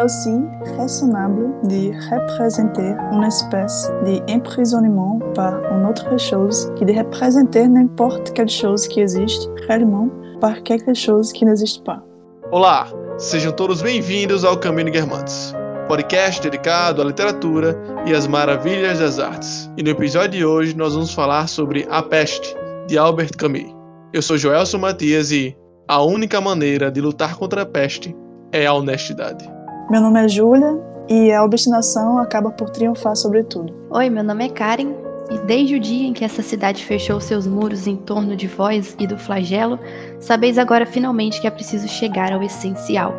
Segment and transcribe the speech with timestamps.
[0.00, 0.40] est aussi
[0.78, 8.48] raisonnable de représenter une espèce d'emprisonnement par une autre chose que de représenter n'importe quelle
[8.48, 10.08] chose qui existe réellement
[10.40, 12.02] par quelque chose que n'existe pas.
[12.50, 12.86] Olá,
[13.18, 15.54] sejam todos bem-vindos ao Caminho Guermantes,
[15.86, 17.76] podcast dedicado à literatura
[18.06, 19.70] e às maravilhas das artes.
[19.76, 22.56] E no episódio de hoje nós vamos falar sobre A Peste,
[22.86, 23.74] de Albert Camus.
[24.12, 25.56] Eu sou Joelson Matias e
[25.86, 28.16] a única maneira de lutar contra a peste
[28.52, 29.59] é a honestidade.
[29.90, 33.74] Meu nome é Júlia e a obstinação acaba por triunfar sobre tudo.
[33.90, 34.94] Oi, meu nome é Karen
[35.28, 38.94] e desde o dia em que essa cidade fechou seus muros em torno de vós
[39.00, 39.80] e do flagelo,
[40.20, 43.12] sabeis agora finalmente que é preciso chegar ao essencial.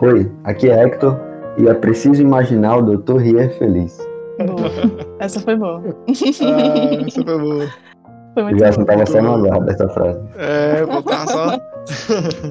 [0.00, 1.18] Oi, aqui é Hector
[1.56, 3.16] e é preciso imaginar o Dr.
[3.16, 3.96] Rier feliz.
[4.36, 5.16] Boa.
[5.18, 5.82] Essa foi boa.
[5.82, 7.68] Ah, essa foi boa.
[8.34, 10.20] Foi muito estava só no aguardo dessa frase.
[10.36, 11.58] É, vou só.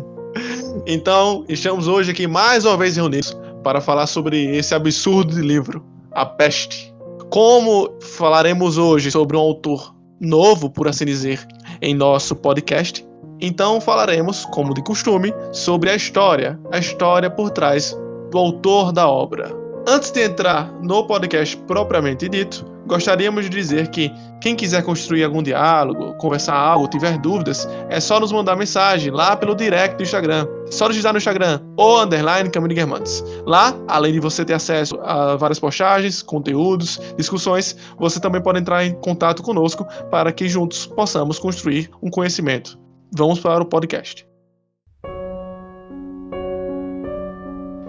[0.88, 5.84] então, estamos hoje aqui mais uma vez reunidos para falar sobre esse absurdo de livro,
[6.12, 6.94] A Peste.
[7.30, 11.46] Como falaremos hoje sobre um autor novo, por assim dizer,
[11.82, 13.06] em nosso podcast,
[13.40, 17.98] então falaremos, como de costume, sobre a história, a história por trás
[18.32, 19.52] do autor da obra.
[19.88, 25.44] Antes de entrar no podcast propriamente dito, gostaríamos de dizer que quem quiser construir algum
[25.44, 30.48] diálogo, conversar algo, tiver dúvidas, é só nos mandar mensagem lá pelo direct do Instagram.
[30.68, 33.24] É Só digitar no Instagram, ou underline Caminho Guermantes.
[33.46, 38.86] Lá, além de você ter acesso a várias postagens, conteúdos, discussões, você também pode entrar
[38.86, 42.80] em contato conosco para que juntos possamos construir um conhecimento.
[43.14, 44.31] Vamos para o podcast.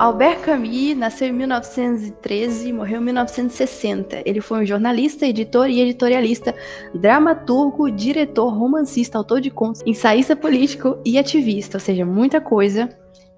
[0.03, 4.20] Albert Camus nasceu em 1913 e morreu em 1960.
[4.27, 6.53] Ele foi um jornalista, editor e editorialista,
[6.92, 12.88] dramaturgo, diretor, romancista, autor de contos, ensaísta político e ativista, ou seja, muita coisa.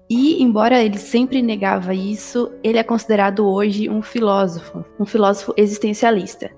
[0.09, 6.49] E, embora ele sempre negava isso, ele é considerado hoje um filósofo, um filósofo existencialista.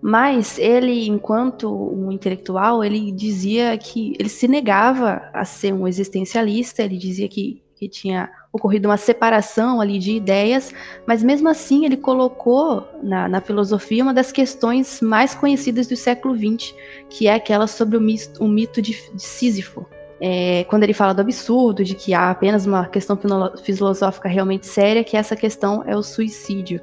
[0.00, 6.82] Mas ele, enquanto um intelectual, ele dizia que ele se negava a ser um existencialista,
[6.82, 10.72] ele dizia que, que tinha ocorrido uma separação ali de ideias,
[11.04, 16.36] mas mesmo assim ele colocou na, na filosofia uma das questões mais conhecidas do século
[16.36, 16.72] XX,
[17.10, 18.00] que é aquela sobre o,
[18.38, 19.84] o mito de, de Sísifo.
[20.20, 24.68] É, quando ele fala do absurdo, de que há apenas uma questão filo- filosófica realmente
[24.68, 26.80] séria, que essa questão é o suicídio.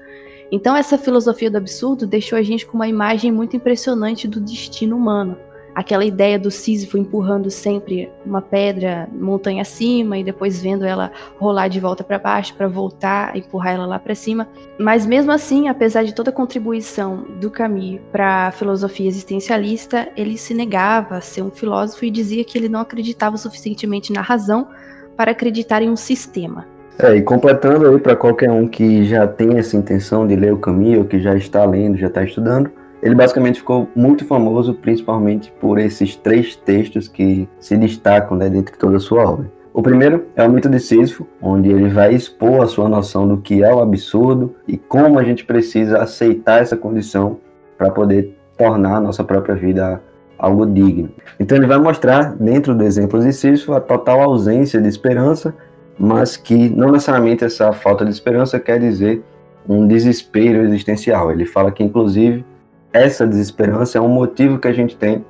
[0.52, 4.98] Então essa filosofia do absurdo deixou a gente com uma imagem muito impressionante do destino
[4.98, 5.38] humano.
[5.80, 11.70] Aquela ideia do Sísifo empurrando sempre uma pedra montanha acima e depois vendo ela rolar
[11.70, 14.46] de volta para baixo para voltar empurrar ela lá para cima.
[14.78, 20.38] Mas mesmo assim, apesar de toda a contribuição do Camus para a filosofia existencialista, ele
[20.38, 24.68] se negava a ser um filósofo e dizia que ele não acreditava suficientemente na razão
[25.16, 26.68] para acreditar em um sistema.
[27.02, 30.58] É, e completando aí para qualquer um que já tem essa intenção de ler o
[30.58, 32.70] Camus, ou que já está lendo, já está estudando,
[33.02, 38.74] ele basicamente ficou muito famoso principalmente por esses três textos que se destacam né, dentro
[38.74, 39.52] de toda a sua obra.
[39.74, 43.38] O primeiro é o mito de Sísifo, onde ele vai expor a sua noção do
[43.38, 47.38] que é o absurdo e como a gente precisa aceitar essa condição
[47.78, 50.02] para poder tornar a nossa própria vida
[50.38, 51.10] algo digno.
[51.40, 55.54] Então ele vai mostrar, dentro do exemplo de Sísifo, a total ausência de esperança,
[55.98, 59.22] mas que não necessariamente essa falta de esperança quer dizer
[59.68, 61.32] um desespero existencial.
[61.32, 62.44] Ele fala que, inclusive,
[62.92, 65.24] essa desesperança é um motivo que a gente tem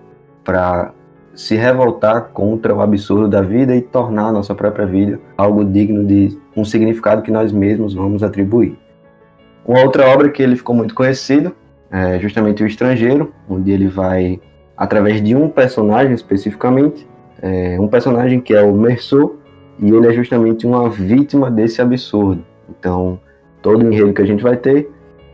[0.44, 0.94] para
[1.36, 6.06] se revoltar contra o absurdo da vida e tornar a nossa própria vida algo digno
[6.06, 8.78] de um significado que nós mesmos vamos atribuir.
[9.66, 11.56] Uma outra obra que ele ficou muito conhecido
[11.92, 14.40] é justamente O Estrangeiro, onde ele vai,
[14.76, 17.08] através de um personagem especificamente,
[17.42, 19.38] é, um personagem que é o Merceau,
[19.80, 22.44] e ele é justamente uma vítima desse absurdo.
[22.70, 23.20] Então,
[23.62, 24.90] todo o enredo que a gente vai ter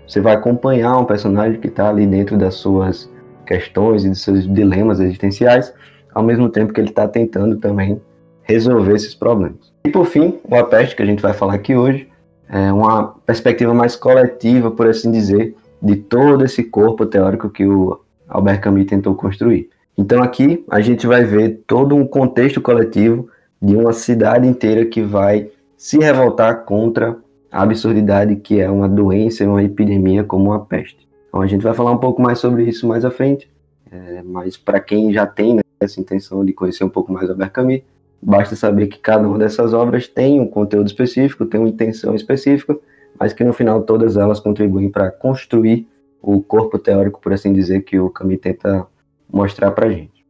[0.07, 3.09] você vai acompanhar um personagem que está ali dentro das suas
[3.45, 5.73] questões e dos seus dilemas existenciais,
[6.13, 8.01] ao mesmo tempo que ele está tentando também
[8.43, 9.73] resolver esses problemas.
[9.83, 12.07] E por fim, o A Peste, que a gente vai falar aqui hoje,
[12.49, 17.99] é uma perspectiva mais coletiva, por assim dizer, de todo esse corpo teórico que o
[18.27, 19.69] Albert Camus tentou construir.
[19.97, 23.29] Então aqui a gente vai ver todo um contexto coletivo
[23.61, 27.17] de uma cidade inteira que vai se revoltar contra
[27.55, 31.07] a absurdidade que é uma doença e uma epidemia como a peste.
[31.29, 33.49] Então a gente vai falar um pouco mais sobre isso mais à frente,
[33.89, 37.51] é, mas para quem já tem né, essa intenção de conhecer um pouco mais Albert
[37.51, 37.81] Camus,
[38.21, 42.77] basta saber que cada uma dessas obras tem um conteúdo específico, tem uma intenção específica,
[43.17, 45.87] mas que no final todas elas contribuem para construir
[46.21, 48.85] o corpo teórico, por assim dizer, que o Camus tenta
[49.31, 50.25] mostrar para gente.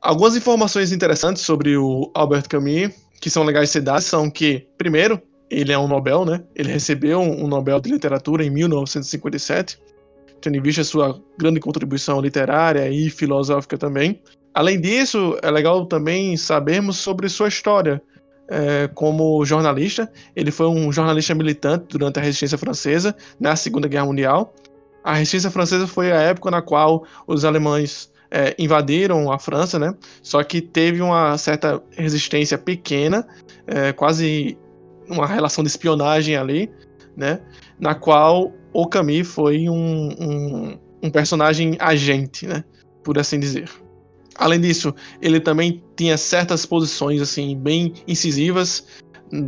[0.00, 4.66] Algumas informações interessantes sobre o Albert Camus, que são legais de ser dadas, são que,
[4.78, 5.20] primeiro,
[5.52, 6.42] ele é um Nobel, né?
[6.56, 9.78] Ele recebeu um Nobel de Literatura em 1957,
[10.40, 14.20] tendo em vista sua grande contribuição literária e filosófica também.
[14.54, 18.02] Além disso, é legal também sabermos sobre sua história
[18.48, 20.10] é, como jornalista.
[20.34, 24.54] Ele foi um jornalista militante durante a resistência francesa na Segunda Guerra Mundial.
[25.04, 29.94] A resistência francesa foi a época na qual os alemães é, invadiram a França, né?
[30.22, 33.26] Só que teve uma certa resistência pequena,
[33.66, 34.56] é, quase
[35.08, 36.70] uma relação de espionagem ali,
[37.16, 37.40] né?
[37.78, 42.64] Na qual o Camille foi um, um, um personagem agente, né?
[43.02, 43.68] Por assim dizer.
[44.36, 48.86] Além disso, ele também tinha certas posições assim bem incisivas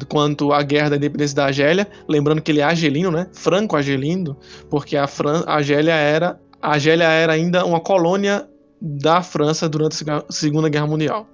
[0.09, 3.29] quanto à guerra da independência da Argélia, lembrando que ele é argelino, né?
[3.33, 4.37] Franco argelino,
[4.71, 8.49] porque a, Fran a Argélia era a Argélia era ainda uma colônia
[8.81, 11.29] da França durante a Segunda Guerra Mundial.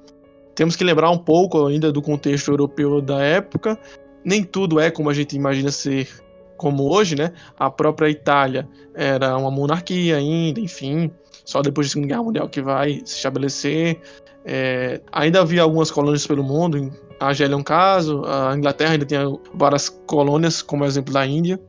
[0.57, 3.79] Temos que lembrar um pouco ainda do contexto europeu da época.
[4.25, 6.09] Nem tudo é como a gente imagina ser
[6.57, 7.33] como hoje, né?
[7.59, 11.11] A própria Itália era uma monarquia ainda, enfim
[11.51, 14.01] só depois da Segunda Guerra Mundial que vai se estabelecer.
[14.45, 19.05] É, ainda havia algumas colônias pelo mundo, a Argélia é um caso, a Inglaterra ainda
[19.05, 21.61] tinha várias colônias, como exemplo da Índia,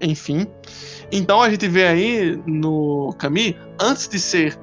[0.00, 0.46] enfim.
[1.12, 4.58] Então a gente vê aí no Camus, antes de ser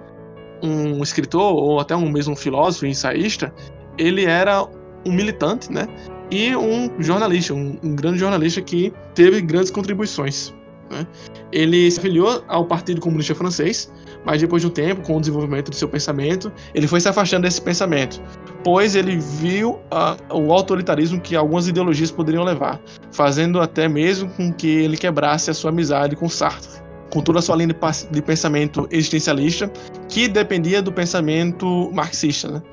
[0.63, 3.53] um escritor ou até um mesmo filósofo, ensaísta,
[3.97, 4.63] ele era
[5.05, 5.85] um militante, né?
[6.31, 10.53] E um jornalista, um, um grande jornalista que teve grandes contribuições.
[10.89, 11.07] Né?
[11.51, 13.91] Ele se afiliou ao Partido Comunista Francês,
[14.25, 17.43] mas depois de um tempo, com o desenvolvimento do seu pensamento, ele foi se afastando
[17.43, 18.21] desse pensamento,
[18.63, 22.79] pois ele viu uh, o autoritarismo que algumas ideologias poderiam levar,
[23.11, 26.81] fazendo até mesmo com que ele quebrasse a sua amizade com Sartre,
[27.11, 27.75] com toda a sua linha
[28.11, 29.71] de pensamento existencialista,
[30.07, 32.49] que dependia do pensamento marxista.
[32.49, 32.63] Né?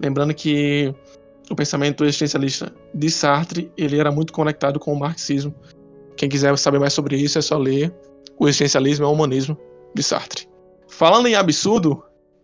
[0.00, 0.94] Lembrando que
[1.50, 5.54] o pensamento existencialista de Sartre ele era muito conectado com o marxismo.
[6.16, 7.92] Quem quiser saber mais sobre isso é só ler
[8.38, 9.58] O Existencialismo é o Humanismo
[9.94, 10.48] de Sartre.
[10.88, 12.02] Falando em absurdo,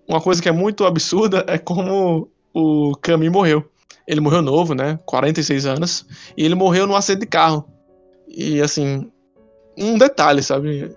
[0.09, 3.65] uma coisa que é muito absurda é como o Camus morreu.
[4.07, 4.99] Ele morreu novo, né?
[5.05, 6.07] 46 anos.
[6.37, 7.69] E ele morreu num acidente de carro.
[8.29, 9.11] E assim,
[9.77, 10.97] um detalhe, sabe?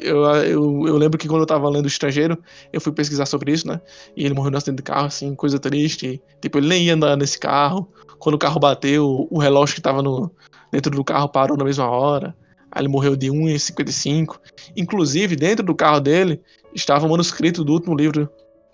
[0.00, 2.38] Eu, eu, eu lembro que quando eu tava lendo o Estrangeiro,
[2.72, 3.80] eu fui pesquisar sobre isso, né?
[4.16, 6.20] E ele morreu num acidente de carro, assim, coisa triste.
[6.40, 7.88] Tipo, ele nem ia andar nesse carro.
[8.18, 10.30] Quando o carro bateu, o relógio que tava no,
[10.72, 12.34] dentro do carro parou na mesma hora.
[12.70, 14.38] Aí ele morreu de 1,55.
[14.76, 16.40] Inclusive, dentro do carro dele
[16.74, 18.30] estava o manuscrito do último livro,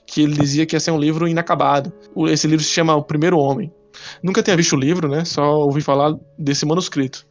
[0.06, 1.92] que ele dizia que ia ser um livro inacabado.
[2.28, 3.72] Esse livro se chama O Primeiro Homem.
[4.22, 5.24] Nunca tinha visto o livro, né?
[5.24, 7.26] Só ouvi falar desse manuscrito.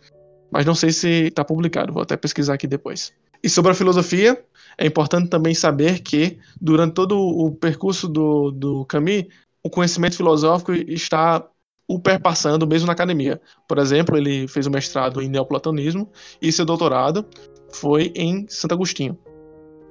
[0.51, 3.13] Mas não sei se está publicado, vou até pesquisar aqui depois.
[3.45, 4.43] E sobre a filosofia,
[4.75, 9.25] é importante também saber que, durante todo o percurso do, do Camus,
[9.63, 11.47] o conhecimento filosófico está
[11.87, 13.39] o perpassando mesmo na academia.
[13.67, 16.09] Por exemplo, ele fez o mestrado em neoplatonismo
[16.41, 17.23] e seu doutorado
[17.71, 19.15] foi em Santo Agostinho.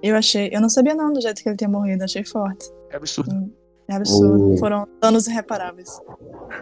[0.02, 2.68] Eu achei, eu não sabia não do jeito que ele tinha morrido, achei forte.
[2.90, 3.52] É absurdo.
[3.88, 4.56] É absurdo.
[4.58, 6.00] Foram danos irreparáveis.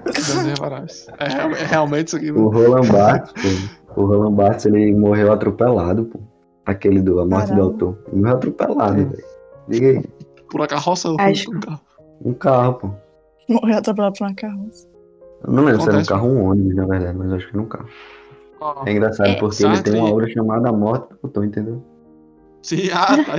[0.05, 1.07] Danos irreparáveis.
[1.19, 2.31] É, é realmente isso aqui.
[2.31, 3.33] O Roland Barthes,
[3.95, 6.32] pô, o Roland Barthes, ele morreu atropelado, pô.
[6.67, 7.63] Aquele do A Morte Caramba.
[7.63, 7.99] do Autor.
[8.09, 9.05] Ele morreu atropelado, é.
[9.05, 9.25] velho.
[9.69, 10.05] Diga aí.
[10.51, 11.51] Por uma carroça ou Acho...
[11.51, 11.81] um carro?
[12.25, 12.91] Um carro, pô.
[13.49, 14.89] Morreu atropelado por uma carroça.
[15.45, 17.55] Eu não lembro se era um carro ou um ônibus, na verdade, mas acho que
[17.55, 17.89] era um carro.
[18.61, 21.83] Oh, é engraçado é, porque ele tem uma obra chamada A Morte do Autor, entendeu?
[22.63, 23.33] Sim, ah, tá.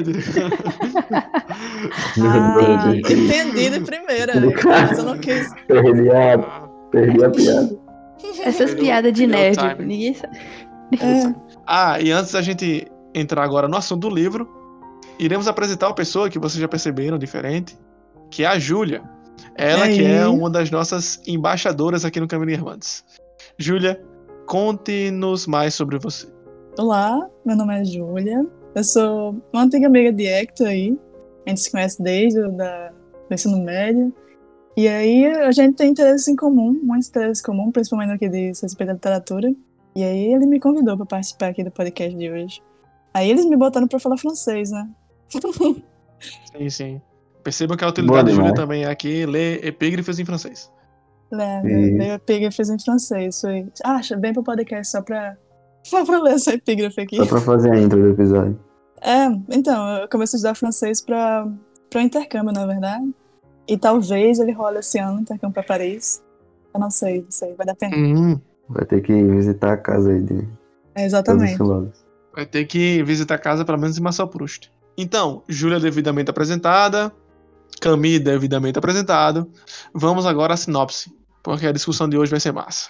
[2.18, 4.34] ah, entendi de primeira,
[4.65, 5.50] mas eu não quis.
[5.65, 7.80] Perdi a, perdi a piada.
[8.44, 10.38] Essas piadas de nerd, ninguém sabe.
[11.01, 11.34] É.
[11.65, 14.48] Ah, e antes da gente entrar agora no assunto do livro,
[15.20, 17.77] iremos apresentar uma pessoa que vocês já perceberam diferente,
[18.29, 19.01] que é a Júlia.
[19.55, 23.03] Ela que é uma das nossas embaixadoras aqui no Caminho Irmãs.
[23.58, 24.01] Júlia,
[24.48, 26.27] conte-nos mais sobre você.
[26.77, 28.46] Olá, meu nome é Júlia.
[28.74, 30.98] Eu sou uma antiga amiga de Hector aí.
[31.46, 34.13] A gente se conhece desde o da, do ensino médio.
[34.75, 38.27] E aí a gente tem interesses em comum, muitos interesses em comum, principalmente no que
[38.27, 39.53] diz respeito à literatura.
[39.96, 42.60] E aí ele me convidou para participar aqui do podcast de hoje.
[43.13, 44.89] Aí eles me botaram para falar francês, né?
[46.58, 47.01] sim, sim.
[47.43, 50.72] Percebam que a utilidade de Júlia também é aqui ler epígrafes em francês.
[51.32, 53.41] Lê, ler epígrafes em francês.
[53.41, 53.67] Foi...
[53.84, 55.36] Acha bem pro podcast só pra
[55.84, 57.17] só pra ler essa epígrafe aqui.
[57.17, 58.60] Só pra fazer a intro do episódio.
[59.01, 61.46] É, então, eu comecei a estudar francês pra,
[61.89, 63.13] pra intercâmbio, na verdade.
[63.67, 66.24] E talvez ele role esse ano, intercâmbio pra Paris.
[66.74, 67.96] Eu não sei, não sei, vai dar pena.
[67.96, 68.39] Uhum.
[68.70, 70.48] Vai ter que visitar a casa aí de.
[70.96, 71.58] É, exatamente.
[72.36, 74.72] Vai ter que visitar a casa, pelo menos em Marcel Proust.
[74.98, 77.12] Então, Júlia devidamente apresentada,
[77.80, 79.48] Camille devidamente apresentado.
[79.94, 81.12] Vamos agora à sinopse,
[81.44, 82.90] porque a discussão de hoje vai ser massa.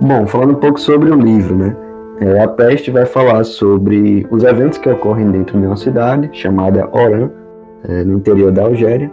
[0.00, 1.76] Bom, falando um pouco sobre o livro, né?
[2.20, 6.88] É, a peste vai falar sobre os eventos que ocorrem dentro de uma cidade chamada
[6.92, 7.30] Oran,
[7.84, 9.10] é, no interior da Algéria.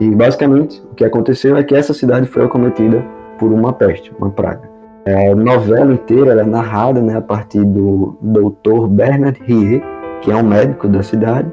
[0.00, 3.04] E basicamente o que aconteceu é que essa cidade foi acometida
[3.38, 4.67] por uma peste, uma praga.
[5.08, 8.86] É, novela inteira é narrada né, a partir do Dr.
[8.88, 9.82] Bernard Rie,
[10.20, 11.50] que é um médico da cidade,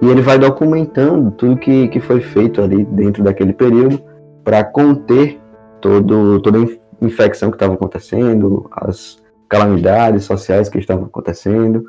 [0.00, 4.00] e ele vai documentando tudo que, que foi feito ali dentro daquele período
[4.42, 5.38] para conter
[5.78, 11.84] todo, toda a infecção que estava acontecendo, as calamidades sociais que estavam acontecendo,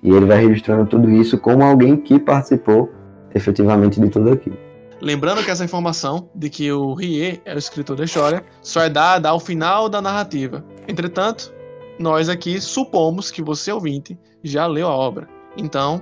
[0.00, 2.88] e ele vai registrando tudo isso como alguém que participou
[3.34, 4.56] efetivamente de tudo aquilo.
[5.02, 8.88] Lembrando que essa informação de que o Rie é o escritor da história só é
[8.88, 10.64] dada ao final da narrativa.
[10.86, 11.52] Entretanto,
[11.98, 15.28] nós aqui supomos que você, ouvinte, já leu a obra.
[15.56, 16.00] Então,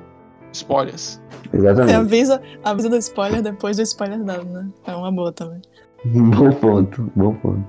[0.52, 1.18] spoilers.
[1.50, 1.94] Exatamente.
[1.94, 4.68] Avisa, avisa do spoiler depois do spoiler dado, né?
[4.86, 5.62] É uma boa também.
[6.04, 7.64] Bom ponto, bom ponto.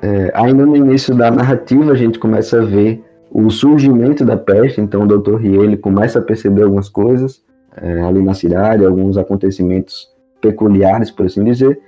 [0.00, 4.80] É, ainda no início da narrativa, a gente começa a ver o surgimento da peste.
[4.80, 5.36] Então, o Dr.
[5.36, 7.42] Rie ele começa a perceber algumas coisas
[7.76, 10.08] é, ali na cidade, alguns acontecimentos
[10.40, 11.80] peculiares, por assim dizer,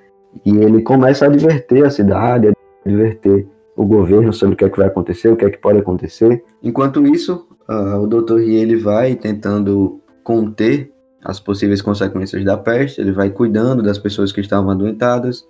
[0.45, 2.52] e ele começa a adverter a cidade, a
[2.88, 5.78] adverter o governo sobre o que é que vai acontecer, o que é que pode
[5.78, 6.45] acontecer.
[6.62, 8.37] Enquanto isso, uh, o Dr.
[8.38, 10.92] Rie ele vai tentando conter
[11.25, 15.40] as possíveis consequências da peste, ele vai cuidando das pessoas que estavam adoentadas,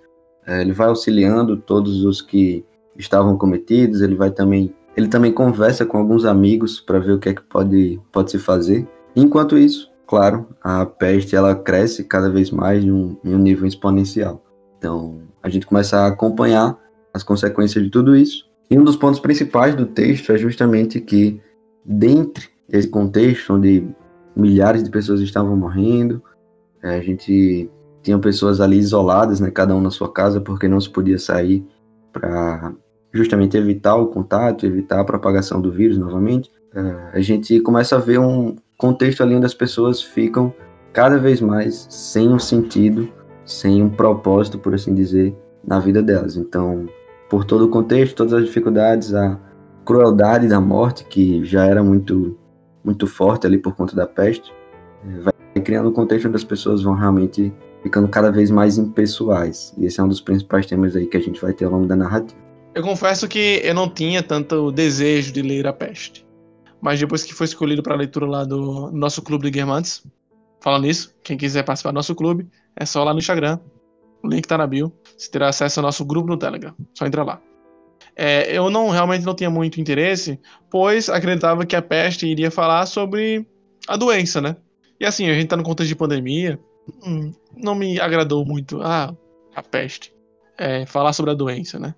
[0.47, 2.65] uh, ele vai auxiliando todos os que
[2.97, 7.29] estavam cometidos, ele vai também ele também conversa com alguns amigos para ver o que
[7.29, 8.87] é que pode, pode se fazer.
[9.15, 13.65] Enquanto isso, claro, a peste ela cresce cada vez mais em um, em um nível
[13.65, 14.43] exponencial.
[14.77, 16.77] Então, a gente começa a acompanhar
[17.13, 18.43] as consequências de tudo isso.
[18.69, 21.39] E um dos pontos principais do texto é justamente que,
[21.85, 23.87] dentre esse contexto onde
[24.35, 26.21] milhares de pessoas estavam morrendo,
[26.83, 27.69] é, a gente
[28.03, 31.65] tinha pessoas ali isoladas, né, cada um na sua casa, porque não se podia sair
[32.11, 32.73] para
[33.13, 36.51] justamente evitar o contato, evitar a propagação do vírus novamente.
[36.75, 40.51] É, a gente começa a ver um, contexto ali onde as pessoas ficam
[40.91, 43.07] cada vez mais sem um sentido,
[43.45, 46.35] sem um propósito, por assim dizer, na vida delas.
[46.35, 46.87] Então,
[47.29, 49.39] por todo o contexto, todas as dificuldades, a
[49.85, 52.35] crueldade da morte, que já era muito,
[52.83, 54.51] muito forte ali por conta da peste,
[55.07, 59.75] eh, vai criando um contexto onde as pessoas vão realmente ficando cada vez mais impessoais.
[59.77, 61.85] E esse é um dos principais temas aí que a gente vai ter ao longo
[61.85, 62.39] da narrativa.
[62.73, 66.25] Eu confesso que eu não tinha tanto desejo de ler A Peste.
[66.81, 70.03] Mas depois que foi escolhido para leitura lá do nosso clube de Guermantes,
[70.59, 73.59] falando nisso, quem quiser participar do nosso clube, é só lá no Instagram.
[74.23, 74.91] O link tá na bio.
[75.15, 76.73] Você terá acesso ao nosso grupo no Telegram.
[76.95, 77.41] Só entra lá.
[78.15, 82.85] É, eu não realmente não tinha muito interesse, pois acreditava que a peste iria falar
[82.85, 83.47] sobre
[83.87, 84.55] a doença, né?
[84.99, 86.59] E assim, a gente tá no contexto de pandemia,
[87.05, 88.81] hum, não me agradou muito.
[88.81, 89.15] Ah,
[89.55, 90.13] a peste.
[90.57, 91.95] É, falar sobre a doença, né?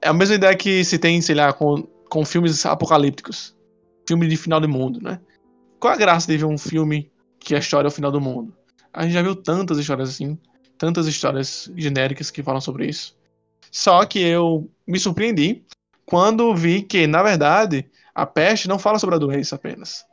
[0.00, 3.54] É a mesma ideia que se tem, sei lá, com, com filmes apocalípticos
[4.12, 5.18] filme de final do mundo, né?
[5.80, 8.54] Qual a graça de ver um filme que a história é o final do mundo?
[8.92, 10.38] A gente já viu tantas histórias assim,
[10.76, 13.16] tantas histórias genéricas que falam sobre isso.
[13.70, 15.64] Só que eu me surpreendi
[16.04, 20.04] quando vi que, na verdade, a peste não fala sobre a doença apenas.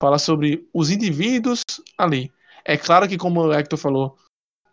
[0.00, 1.62] Fala sobre os indivíduos
[1.98, 2.30] ali.
[2.64, 4.16] É claro que, como o Hector falou,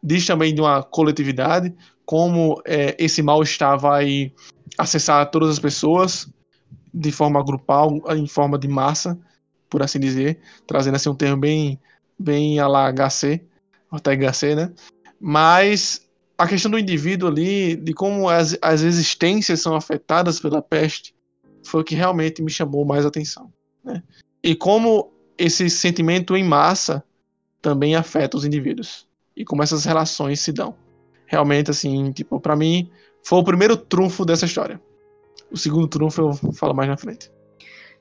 [0.03, 1.73] diz também de uma coletividade,
[2.05, 4.31] como é, esse mal-estar vai
[4.77, 6.29] acessar todas as pessoas,
[6.95, 9.19] de forma grupal, em forma de massa,
[9.69, 11.79] por assim dizer, trazendo assim um termo bem,
[12.17, 13.41] bem a la HC,
[13.91, 14.73] até HC, né?
[15.19, 21.13] Mas a questão do indivíduo ali, de como as, as existências são afetadas pela peste,
[21.63, 23.51] foi o que realmente me chamou mais atenção.
[23.83, 24.01] Né?
[24.41, 27.03] E como esse sentimento em massa
[27.61, 29.07] também afeta os indivíduos.
[29.35, 30.75] E como essas relações se dão.
[31.25, 32.89] Realmente, assim, tipo, para mim,
[33.23, 34.79] foi o primeiro trunfo dessa história.
[35.55, 37.31] O segundo trunfo eu falo mais na frente.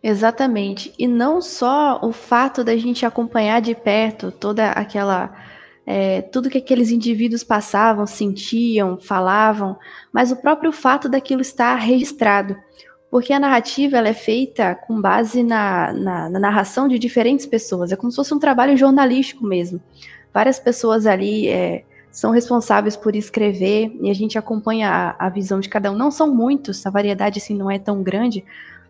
[0.03, 0.93] Exatamente.
[0.99, 5.33] E não só o fato da gente acompanhar de perto toda aquela.
[5.87, 9.79] É, tudo que aqueles indivíduos passavam, sentiam, falavam,
[10.13, 12.57] mas o próprio fato daquilo estar registrado.
[13.09, 17.93] Porque a narrativa ela é feita com base na, na, na narração de diferentes pessoas.
[17.93, 19.81] É como se fosse um trabalho jornalístico mesmo.
[20.33, 21.85] Várias pessoas ali é,
[22.15, 25.97] são responsáveis por escrever e a gente acompanha a, a, visão de cada um.
[25.97, 28.45] Não são muitos, a variedade assim não é tão grande,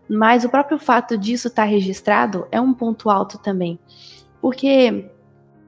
[0.06, 3.78] mas o próprio fato disso estar registrado é um ponto alto também.
[4.42, 5.10] Porque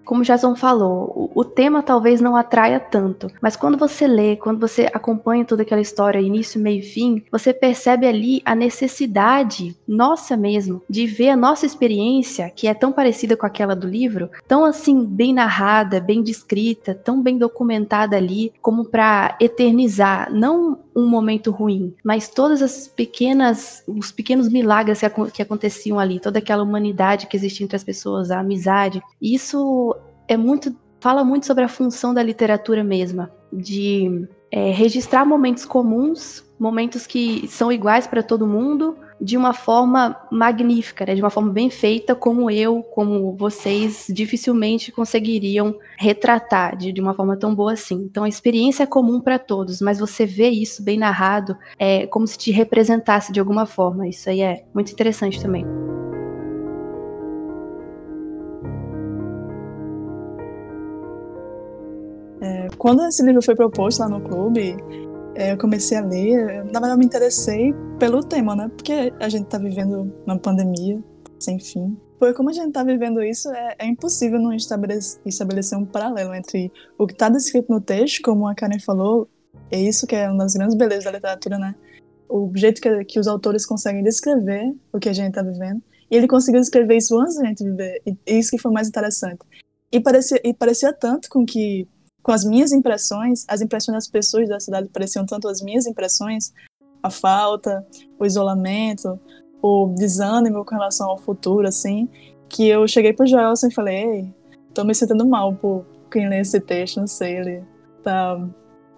[0.07, 4.61] como Jason falou, o, o, tema talvez não atraia tanto, mas quando você lê, quando
[4.61, 10.37] você acompanha toda aquela história, início, meio e fim, você percebe ali a necessidade nossa
[10.37, 14.65] mesmo de ver a nossa experiência, que é tão parecida com aquela do livro, tão
[14.65, 21.51] assim bem narrada, bem descrita, tão bem documentada ali, como para eternizar não um momento
[21.51, 27.27] ruim, mas todas as pequenas, os pequenos milagres que, que aconteciam ali, toda aquela humanidade
[27.27, 29.03] que existia entre as pessoas, a amizade.
[29.21, 29.95] Isso
[30.29, 36.45] é muito fala muito sobre a função da literatura mesma, de é, registrar momentos comuns,
[36.59, 41.15] momentos que são iguais para todo mundo, de uma forma magnífica, né?
[41.15, 47.15] de uma forma bem feita, como eu, como vocês dificilmente conseguiriam retratar de, de uma
[47.15, 48.07] forma tão boa assim.
[48.11, 52.27] Então a experiência é comum para todos, mas você vê isso bem narrado, é como
[52.27, 54.07] se te representasse de alguma forma.
[54.09, 55.65] Isso aí é muito interessante também.
[62.87, 64.77] Quando esse livro foi proposto lá no clube,
[65.35, 68.71] é, eu comecei a ler, na verdade eu me interessei pelo tema, né?
[68.77, 71.03] Porque a gente tá vivendo uma pandemia
[71.37, 71.97] sem fim.
[72.17, 76.33] Porque como a gente tá vivendo isso, é, é impossível não estabelecer, estabelecer um paralelo
[76.33, 79.29] entre o que está descrito no texto, como a Karen falou,
[79.69, 81.75] é isso que é uma das grandes belezas da literatura, né?
[82.29, 85.83] O jeito que, que os autores conseguem descrever o que a gente tá vivendo.
[86.09, 88.01] E ele conseguiu descrever isso antes da gente viver.
[88.07, 89.41] E isso que foi mais interessante.
[89.91, 91.89] E parecia, e parecia tanto com que
[92.27, 96.53] com as minhas impressões, as impressões das pessoas da cidade pareciam tanto as minhas impressões,
[97.01, 97.87] a falta,
[98.19, 99.17] o isolamento,
[99.63, 102.09] o desânimo com relação ao futuro, assim,
[102.49, 104.35] que eu cheguei pro Joelson e falei, ei,
[104.75, 107.63] tô me sentindo mal por quem lê esse texto, não sei, ele
[108.03, 108.45] tá...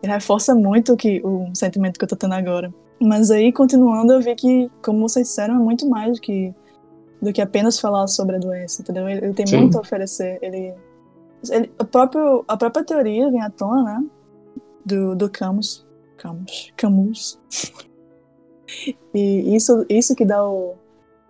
[0.03, 2.73] Ele reforça muito que, o sentimento que eu tô tendo agora.
[2.99, 6.55] Mas aí, continuando, eu vi que, como vocês disseram, é muito mais do que,
[7.21, 9.07] do que apenas falar sobre a doença, entendeu?
[9.07, 9.59] Ele, ele tem Sim.
[9.59, 10.73] muito a oferecer, ele
[11.51, 14.05] ele, o próprio, a própria teoria vem à tona, né?
[14.85, 15.87] Do, do Camus.
[16.17, 16.73] Camus.
[16.77, 17.41] Camus.
[19.15, 20.77] e isso, isso que dá o.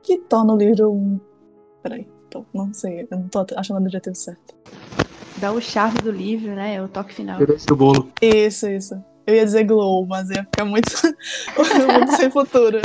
[0.02, 1.20] que torna o livro um.
[1.82, 4.54] Peraí, tô, não sei, eu não tô achando o adjetivo certo.
[5.37, 6.74] Dá o charme do livro, né?
[6.74, 7.38] É o toque final.
[7.66, 8.11] Do bolo.
[8.20, 9.02] Isso, isso.
[9.26, 10.90] Eu ia dizer glow, mas ia ficar muito,
[11.54, 12.80] muito sem futuro.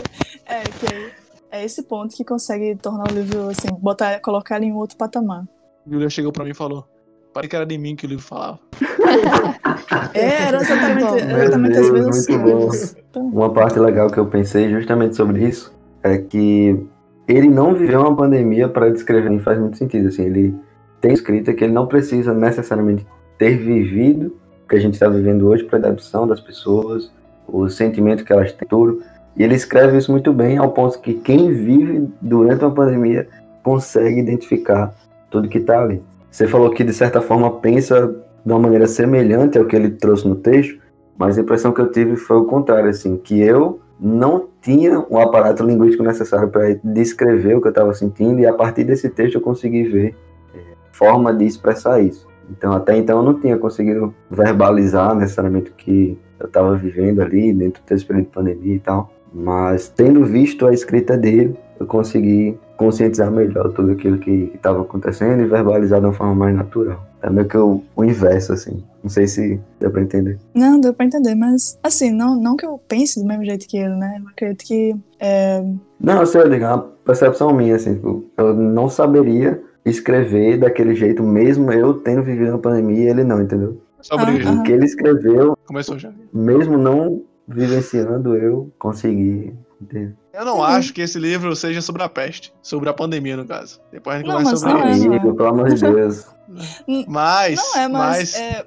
[0.46, 1.14] É, que
[1.50, 5.46] é esse ponto que consegue tornar o livro, assim, botar, colocar ele em outro patamar.
[5.88, 6.86] Julia chegou pra mim e falou:
[7.34, 8.60] Parece que era de mim que o livro falava.
[10.14, 12.96] é, era exatamente, exatamente as mesmas coisas.
[13.16, 16.80] Uma parte legal que eu pensei justamente sobre isso é que
[17.28, 20.10] ele não viveu uma pandemia para descrever, não faz muito sentido.
[20.10, 20.56] Assim, ele
[21.02, 23.06] tem escrita que ele não precisa necessariamente
[23.38, 27.12] ter vivido o que a gente está vivendo hoje para a adaptação das pessoas,
[27.48, 29.02] o sentimento que elas têm, tudo.
[29.36, 33.28] E ele escreve isso muito bem, ao ponto que quem vive durante uma pandemia
[33.64, 34.94] consegue identificar
[35.32, 36.02] tudo que está ali.
[36.34, 38.08] Você falou que, de certa forma, pensa
[38.44, 40.80] de uma maneira semelhante ao que ele trouxe no texto,
[41.16, 45.20] mas a impressão que eu tive foi o contrário, assim, que eu não tinha o
[45.20, 49.36] aparato linguístico necessário para descrever o que eu estava sentindo e a partir desse texto
[49.36, 50.16] eu consegui ver
[50.56, 50.60] é,
[50.92, 52.28] forma de expressar isso.
[52.50, 57.54] Então, até então eu não tinha conseguido verbalizar necessariamente o que eu estava vivendo ali
[57.54, 62.58] dentro desse período de pandemia e tal, mas tendo visto a escrita dele, eu consegui
[62.78, 67.04] conscientizar melhor tudo aquilo que estava acontecendo e verbalizar de uma forma mais natural.
[67.22, 68.84] É meio que o, o inverso, assim.
[69.02, 70.38] Não sei se deu pra entender.
[70.54, 73.78] Não, deu pra entender, mas assim, não, não que eu pense do mesmo jeito que
[73.78, 74.18] ele, né?
[74.22, 74.96] Eu acredito que.
[75.20, 75.64] É...
[76.00, 81.24] Não, eu sei, é uma percepção minha, assim, tipo, eu não saberia escrever daquele jeito,
[81.24, 83.78] mesmo eu tendo vivido uma pandemia e ele não, entendeu?
[84.02, 86.12] Sobre o que ele escreveu, Começou já.
[86.34, 90.16] mesmo não vivenciando, eu consegui entender.
[90.34, 90.64] Eu não uhum.
[90.64, 93.80] acho que esse livro seja sobre a peste, sobre a pandemia, no caso.
[93.92, 95.06] Depois a gente conversa sobre não isso.
[95.06, 95.20] É, não é.
[95.20, 96.28] Pelo amor de Deus.
[97.08, 97.56] Mas.
[97.56, 98.18] Não é, mas.
[98.18, 98.36] mas...
[98.36, 98.66] É...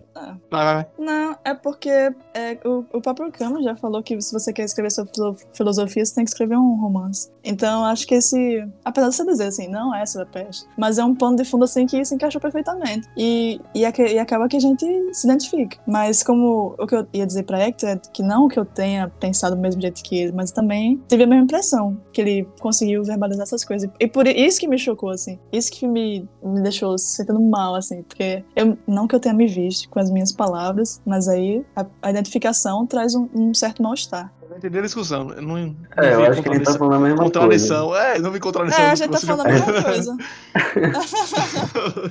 [0.51, 0.87] Vai, vai, vai.
[0.99, 4.91] Não, é porque é, o, o próprio Camus já falou que se você quer escrever
[4.91, 5.13] sobre
[5.53, 7.31] filosofia, você tem que escrever um romance.
[7.45, 8.67] Então, acho que esse.
[8.85, 11.45] Apesar de você dizer assim, não é sobre a peste, mas é um pano de
[11.45, 13.09] fundo assim que se encaixou perfeitamente.
[13.17, 15.79] E, e, e acaba que a gente se identifica.
[15.87, 19.09] Mas, como o que eu ia dizer pra Hector é que não que eu tenha
[19.21, 23.05] pensado do mesmo jeito que ele, mas também tive a mesma impressão que ele conseguiu
[23.05, 23.91] verbalizar essas coisas.
[24.01, 25.39] E por isso que me chocou, assim.
[25.53, 28.03] Isso que me, me deixou sentindo mal, assim.
[28.03, 31.85] Porque eu, não que eu tenha me visto com as minhas palavras, mas aí a,
[32.03, 34.33] a identificação traz um, um certo mal-estar.
[34.51, 35.25] Eu entendi a discussão.
[35.25, 37.89] Não, não é, eu acho que ele tá falando a mesma contradição.
[37.89, 38.03] coisa.
[38.03, 38.83] É, não vi contradição.
[38.83, 40.17] É, a gente tá falando a mesma coisa.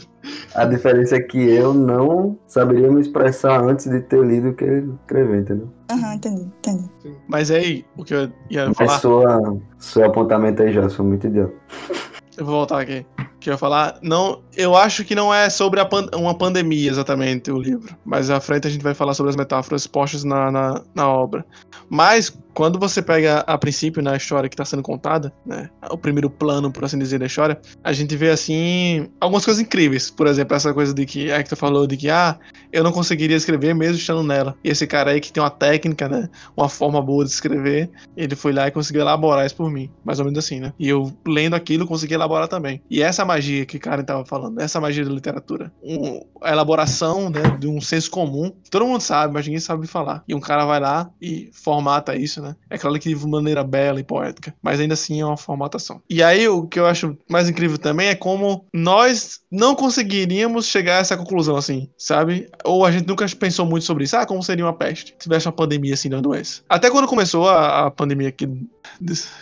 [0.54, 4.64] a diferença é que eu não saberia me expressar antes de ter lido o que
[4.64, 5.74] ele escreveu, entendeu?
[5.90, 6.90] Aham, uhum, entendi, entendi.
[7.02, 7.16] Sim.
[7.28, 9.00] Mas aí, o que eu ia Mas falar...
[9.00, 11.54] Sua, seu apontamento aí já, sou muito idiota.
[12.38, 13.04] Eu vou voltar aqui.
[13.46, 14.00] Que eu ia falar.
[14.02, 17.96] Não, eu acho que não é sobre pan uma pandemia exatamente o livro.
[18.04, 21.46] Mas à frente a gente vai falar sobre as metáforas postas na, na, na obra.
[21.88, 26.30] Mas quando você pega a princípio na história que está sendo contada, né, o primeiro
[26.30, 30.10] plano, por assim dizer, da história, a gente vê assim algumas coisas incríveis.
[30.10, 32.40] Por exemplo, essa coisa de que Hector falou de que ah,
[32.72, 34.56] eu não conseguiria escrever mesmo estando nela.
[34.64, 38.36] E esse cara aí que tem uma técnica, né, uma forma boa de escrever, ele
[38.36, 40.74] foi lá e conseguiu elaborar isso por mim, mais ou menos assim, né?
[40.80, 42.82] E eu lendo aquilo consegui elaborar também.
[42.90, 47.42] E essa magia que Karen estava falando, essa magia da literatura, um, a elaboração, né,
[47.60, 50.24] de um senso comum, todo mundo sabe, mas ninguém sabe falar.
[50.28, 52.56] E um cara vai lá e formata isso, né?
[52.70, 56.02] É claro que de maneira bela e poética, mas ainda assim é uma formatação.
[56.10, 60.98] E aí o que eu acho mais incrível também é como nós não conseguiríamos chegar
[60.98, 62.50] a essa conclusão assim, sabe?
[62.64, 64.16] Ou a gente nunca pensou muito sobre isso.
[64.16, 65.12] Ah, como seria uma peste?
[65.12, 66.62] Se tivesse uma pandemia assim de uma doença.
[66.70, 68.48] Até quando começou a, a pandemia aqui,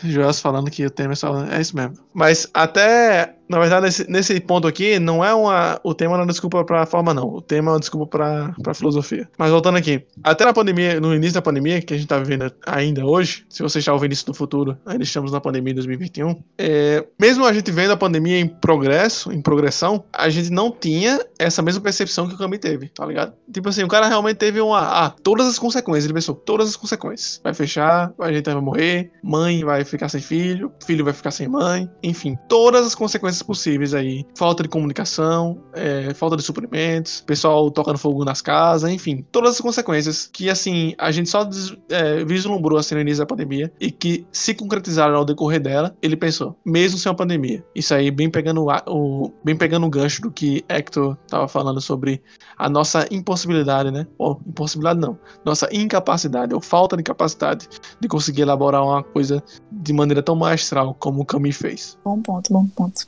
[0.03, 1.57] Joás falando que o tema é.
[1.57, 1.97] É isso mesmo.
[2.13, 5.79] Mas até na verdade, nesse, nesse ponto aqui, não é uma.
[5.83, 7.27] O tema não é desculpa pra forma, não.
[7.27, 9.29] O tema é uma desculpa pra, pra filosofia.
[9.37, 10.03] Mas voltando aqui.
[10.23, 13.61] Até na pandemia, no início da pandemia, que a gente tá vivendo ainda hoje, se
[13.61, 16.41] você está ouvindo isso no futuro, ainda estamos na pandemia de 2021.
[16.57, 21.19] É, mesmo a gente vendo a pandemia em progresso, em progressão, a gente não tinha
[21.37, 23.33] essa mesma percepção que o Cami teve, tá ligado?
[23.51, 24.79] Tipo assim, o cara realmente teve uma.
[24.79, 26.05] Ah, todas as consequências.
[26.05, 27.39] Ele pensou, todas as consequências.
[27.43, 31.47] Vai fechar, a gente vai morrer, mãe vai ficar sem filho, filho vai ficar sem
[31.47, 34.25] mãe, enfim, todas as consequências possíveis aí.
[34.35, 39.61] Falta de comunicação, é, falta de suprimentos, pessoal tocando fogo nas casas, enfim, todas as
[39.61, 41.47] consequências que, assim, a gente só
[41.89, 46.15] é, vislumbrou assim no início da pandemia e que se concretizaram ao decorrer dela, ele
[46.15, 47.63] pensou, mesmo sem uma pandemia.
[47.75, 52.21] Isso aí, bem pegando o, bem pegando o gancho do que Hector tava falando sobre
[52.57, 54.07] a nossa impossibilidade, né?
[54.17, 57.67] Ou impossibilidade não, nossa incapacidade ou falta de capacidade
[57.99, 61.97] de conseguir elaborar uma coisa de maneira tão magistral como o Camus fez.
[62.03, 63.07] Bom ponto, bom ponto.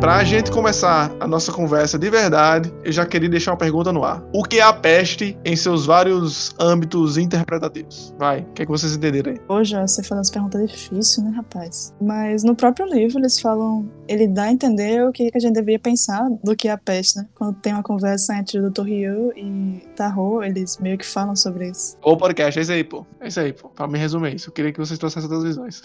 [0.00, 3.92] Para a gente começar a nossa conversa de verdade, eu já queria deixar uma pergunta
[3.92, 4.24] no ar.
[4.32, 8.14] O que é a peste em seus vários âmbitos interpretativos?
[8.18, 9.40] Vai, o que é que vocês entenderam aí?
[9.46, 11.94] Hoje você faz umas perguntas difíceis, né, rapaz?
[12.00, 15.78] Mas no próprio livro eles falam, ele dá a entender o que a gente deveria
[15.78, 17.28] pensar do que é a peste, né?
[17.34, 18.84] Quando tem uma conversa entre o Dr.
[18.84, 21.98] Ryu e Tarô, eles meio que falam sobre isso.
[22.02, 23.04] O podcast, é isso aí, pô.
[23.20, 23.68] É isso aí, pô.
[23.68, 25.82] Pra me resumir isso, eu queria que vocês trouxessem outras visões.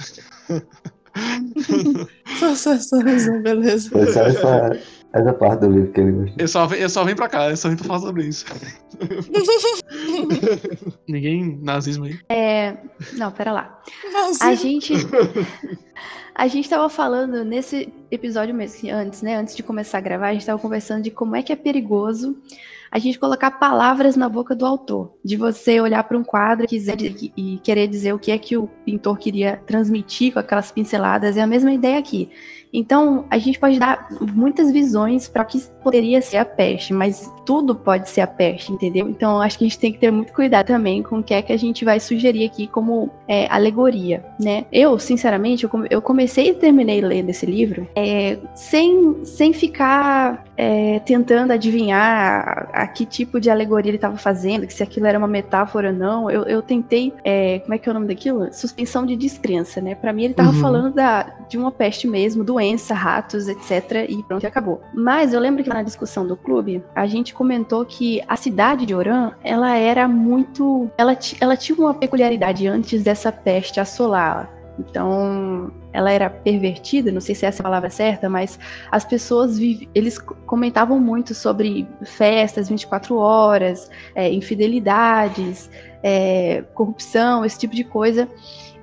[2.56, 3.90] Só essa razão, beleza.
[3.90, 4.80] Foi só essa,
[5.14, 6.36] essa parte do livro que ele gostou.
[6.38, 8.46] Eu só, eu só vim pra cá, eu só vim pra falar sobre isso.
[11.08, 12.20] Ninguém nazismo aí.
[12.30, 12.78] É.
[13.14, 13.82] Não, pera lá.
[14.42, 14.94] A gente.
[16.38, 19.38] A gente tava falando nesse episódio mesmo, antes, né?
[19.38, 22.36] Antes de começar a gravar, a gente tava conversando de como é que é perigoso
[22.96, 25.12] a gente colocar palavras na boca do autor.
[25.22, 29.18] De você olhar para um quadro e, querer dizer o que é que o pintor
[29.18, 31.36] queria transmitir com aquelas pinceladas.
[31.36, 32.30] É a mesma ideia aqui.
[32.78, 37.32] Então, a gente pode dar muitas visões para o que poderia ser a peste, mas
[37.46, 39.08] tudo pode ser a peste, entendeu?
[39.08, 41.42] Então, acho que a gente tem que ter muito cuidado também com o que é
[41.42, 44.66] que a gente vai sugerir aqui como é, alegoria, né?
[44.74, 51.52] Eu, sinceramente, eu, comecei e terminei lendo esse livro é, sem, sem ficar é, tentando
[51.52, 55.90] adivinhar a, a, que tipo de alegoria ele estava fazendo, se aquilo era uma metáfora
[55.90, 56.30] ou não.
[56.30, 58.52] Eu, eu tentei, é, como é que é o nome daquilo?
[58.54, 59.96] Suspensão de descrença, né?
[59.96, 60.62] Para mim, ele estava uhum.
[60.62, 64.08] falando da, de uma peste mesmo, doença, ratos, etc.
[64.10, 64.82] E pronto, acabou.
[64.94, 68.94] Mas eu lembro que na discussão do clube, a gente comentou que a cidade de
[68.94, 70.90] Oran, ela era muito.
[70.98, 74.55] Ela, ela tinha uma peculiaridade antes dessa peste assolar.
[74.78, 78.60] Então, ela era pervertida, não sei se essa é a palavra certa, mas
[78.92, 79.58] as pessoas
[79.94, 85.70] eles comentavam muito sobre festas 24 horas, é, infidelidades,
[86.04, 88.28] é, corrupção, esse tipo de coisa.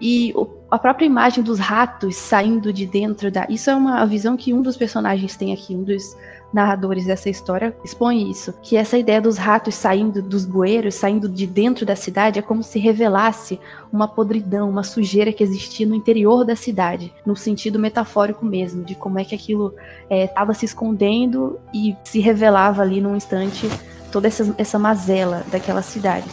[0.00, 0.34] E
[0.70, 3.46] a própria imagem dos ratos saindo de dentro da.
[3.48, 6.16] Isso é uma visão que um dos personagens tem aqui, um dos
[6.52, 11.46] narradores dessa história expõe isso, que essa ideia dos ratos saindo dos bueiros, saindo de
[11.46, 13.58] dentro da cidade, é como se revelasse
[13.92, 18.94] uma podridão, uma sujeira que existia no interior da cidade, no sentido metafórico mesmo, de
[18.94, 19.74] como é que aquilo
[20.10, 23.68] estava é, se escondendo e se revelava ali num instante
[24.10, 26.26] toda essa, essa mazela daquela cidade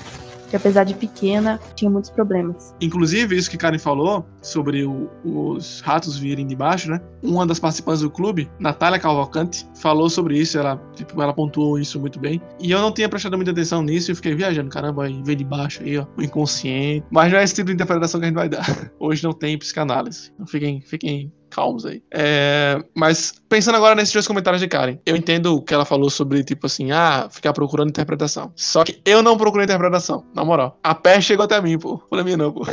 [0.50, 2.76] que apesar de pequena, tinha muitos problemas.
[2.82, 7.00] Inclusive, isso que Karen falou sobre o, os ratos virem de baixo, né?
[7.22, 12.00] Uma das participantes do clube, Natália Cavalcante, falou sobre isso, ela, tipo, ela pontuou isso
[12.00, 12.42] muito bem.
[12.60, 15.44] E eu não tinha prestado muita atenção nisso e fiquei viajando, caramba, aí veio de
[15.44, 17.06] baixo aí, ó, o inconsciente.
[17.12, 18.66] Mas não é esse tipo de interpretação que a gente vai dar.
[19.00, 20.32] Hoje não tem psicanálise.
[20.34, 22.02] Então fiquem, fiquem calmos aí.
[22.14, 26.10] É, mas pensando agora nesses dois comentários de Karen, eu entendo o que ela falou
[26.10, 28.52] sobre, tipo assim, ah, ficar procurando interpretação.
[28.56, 30.78] Só que eu não procurei interpretação, na moral.
[30.84, 31.98] A peste chegou até mim, pô.
[31.98, 32.62] Por mim não, pô.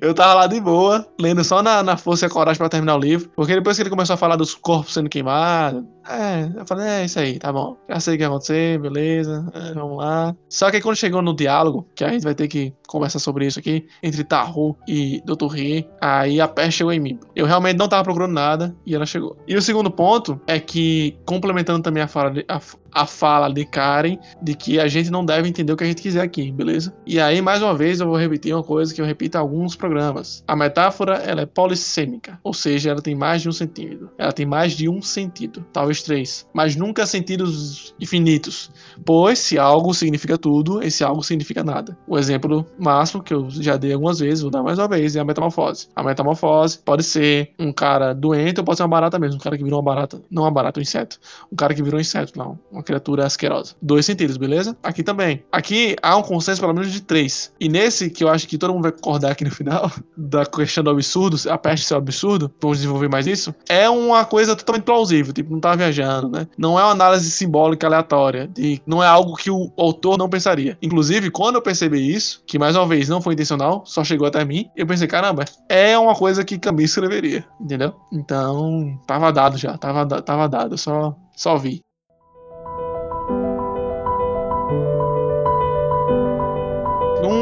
[0.00, 2.94] Eu tava lá de boa, lendo só na, na força e a coragem pra terminar
[2.96, 3.30] o livro.
[3.34, 7.04] Porque depois que ele começou a falar dos corpos sendo queimados, é, eu falei, é
[7.04, 7.76] isso aí, tá bom.
[7.88, 10.34] Já sei o que vai acontecer, beleza, é, vamos lá.
[10.48, 13.46] Só que aí quando chegou no diálogo, que a gente vai ter que conversar sobre
[13.46, 15.46] isso aqui, entre Taru e Dr.
[15.46, 17.18] Ri, aí a peste chegou em mim.
[17.34, 19.36] Eu realmente não tava procurando nada e ela chegou.
[19.46, 22.60] E o segundo ponto é que, complementando também a fala de, a,
[22.92, 26.02] a fala de Karen, de que a gente não deve entender o que a gente
[26.02, 26.94] quiser aqui, beleza?
[27.06, 29.76] E aí, mais uma vez, eu vou repetir uma coisa que eu repito em alguns
[29.76, 30.42] programas.
[30.46, 34.10] A metáfora, ela é polissêmica, ou seja, ela tem mais de um sentido.
[34.18, 38.70] Ela tem mais de um sentido, talvez três, mas nunca sentidos infinitos.
[39.04, 41.96] Pois, se algo significa tudo, esse algo significa nada.
[42.06, 45.20] O exemplo máximo, que eu já dei algumas vezes, vou dar mais uma vez, é
[45.20, 45.88] a metamorfose.
[45.94, 49.56] A metamorfose pode ser um cara doente ou pode ser uma barata mesmo, um cara
[49.56, 51.18] que virou uma barata, não uma barata, um inseto.
[51.52, 53.74] Um cara que virou um inseto, não, uma criatura asquerosa.
[53.80, 54.76] Dois sentidos, beleza?
[54.82, 55.44] Aqui também.
[55.52, 57.52] Aqui há um consenso pelo menos de três.
[57.60, 60.82] E nesse que eu acho que todo mundo vai concordar aqui no final, da questão
[60.82, 64.84] do absurdo, a peste ser um absurdo, vamos desenvolver mais isso, é uma coisa totalmente
[64.84, 66.46] plausível, tipo, não tá viajando, né?
[66.56, 70.76] Não é uma análise simbólica aleatória, de, não é algo que o autor não pensaria.
[70.82, 74.44] Inclusive, quando eu percebi isso, que mais uma vez não foi intencional, só chegou até
[74.44, 77.94] mim, eu pensei, caramba, é uma coisa que Camille escreveria, entendeu?
[78.12, 81.80] Então, tava dado já, tava, tava dado, só, só vi.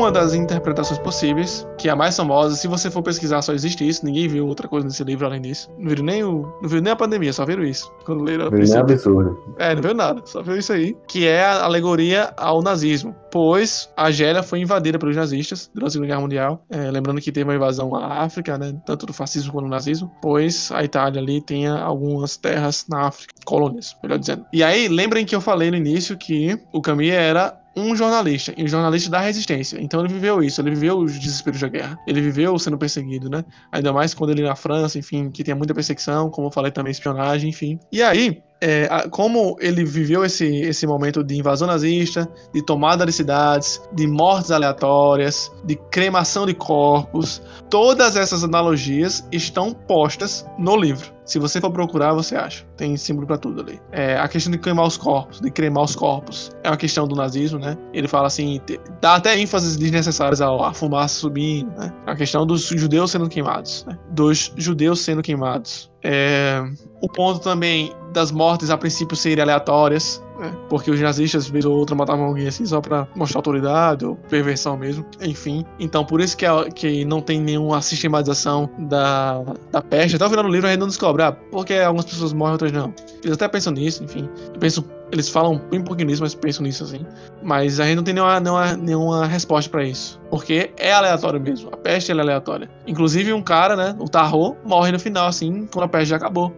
[0.09, 3.87] Uma das interpretações possíveis, que é a mais famosa, se você for pesquisar, só existe
[3.87, 5.71] isso, ninguém viu outra coisa nesse livro além disso.
[5.79, 7.93] Não viram nem, o, não viram nem a pandemia, só viram isso.
[8.07, 9.39] Quando leram Viu nem absurdo.
[9.59, 10.97] É, não viu nada, só viu isso aí.
[11.07, 13.15] Que é a alegoria ao nazismo.
[13.31, 16.65] Pois a Argélia foi invadida pelos nazistas durante a Segunda Guerra Mundial.
[16.71, 20.11] É, lembrando que teve uma invasão à África, né, tanto do fascismo quanto do nazismo.
[20.23, 24.47] Pois a Itália ali tinha algumas terras na África, colônias, melhor dizendo.
[24.55, 28.65] E aí, lembrem que eu falei no início que o Camille era um jornalista, e
[28.65, 29.79] um jornalista da resistência.
[29.81, 31.99] Então ele viveu isso, ele viveu os desesperos da guerra.
[32.07, 33.45] Ele viveu sendo perseguido, né?
[33.73, 36.91] Ainda mais quando ele na França, enfim, que tinha muita perseguição, como eu falei também,
[36.91, 37.79] espionagem, enfim.
[37.93, 43.13] E aí, é, como ele viveu esse, esse momento de invasão nazista, de tomada de
[43.13, 51.18] cidades, de mortes aleatórias, de cremação de corpos, todas essas analogias estão postas no livro.
[51.29, 52.65] Se você for procurar, você acha.
[52.77, 53.79] Tem símbolo para tudo ali.
[53.93, 57.15] É, a questão de queimar os corpos, de cremar os corpos, é uma questão do
[57.15, 57.77] nazismo, né?
[57.93, 58.59] Ele fala assim,
[59.03, 61.93] dá até ênfases desnecessárias à fumaça subindo, né?
[62.07, 63.99] A questão dos judeus sendo queimados, né?
[64.13, 65.91] dos judeus sendo queimados.
[66.03, 66.65] É,
[67.03, 70.55] o ponto também das mortes a princípio serem aleatórias, né?
[70.69, 74.77] porque os nazistas, vez ou outra, matavam alguém assim só pra mostrar autoridade ou perversão
[74.77, 75.65] mesmo, enfim.
[75.79, 80.17] Então, por isso que, é, que não tem nenhuma sistematização da, da peste.
[80.17, 82.73] Até o final do livro a gente não descobre, ah, porque algumas pessoas morrem, outras
[82.73, 82.95] não.
[83.23, 84.29] Eles até pensam nisso, enfim.
[84.55, 87.05] Eu penso, eles falam bem pouquinho nisso, mas pensam nisso assim.
[87.43, 90.21] Mas a gente não tem nenhuma, nenhuma, nenhuma resposta para isso.
[90.31, 91.71] Porque é aleatório mesmo.
[91.73, 92.71] A peste é aleatória.
[92.87, 96.55] Inclusive, um cara, né, o Tarro, morre no final, assim, quando a peste já acabou.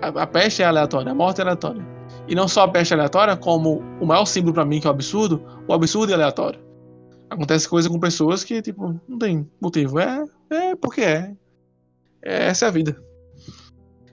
[0.00, 1.95] A, a peste é aleatória, a morte é aleatória.
[2.28, 4.92] E não só a peste aleatória, como o maior símbolo para mim, que é o
[4.92, 6.60] absurdo, o absurdo é aleatório.
[7.30, 9.98] Acontece coisa com pessoas que, tipo, não tem motivo.
[9.98, 11.34] É, é porque é.
[12.22, 13.00] é essa é a vida.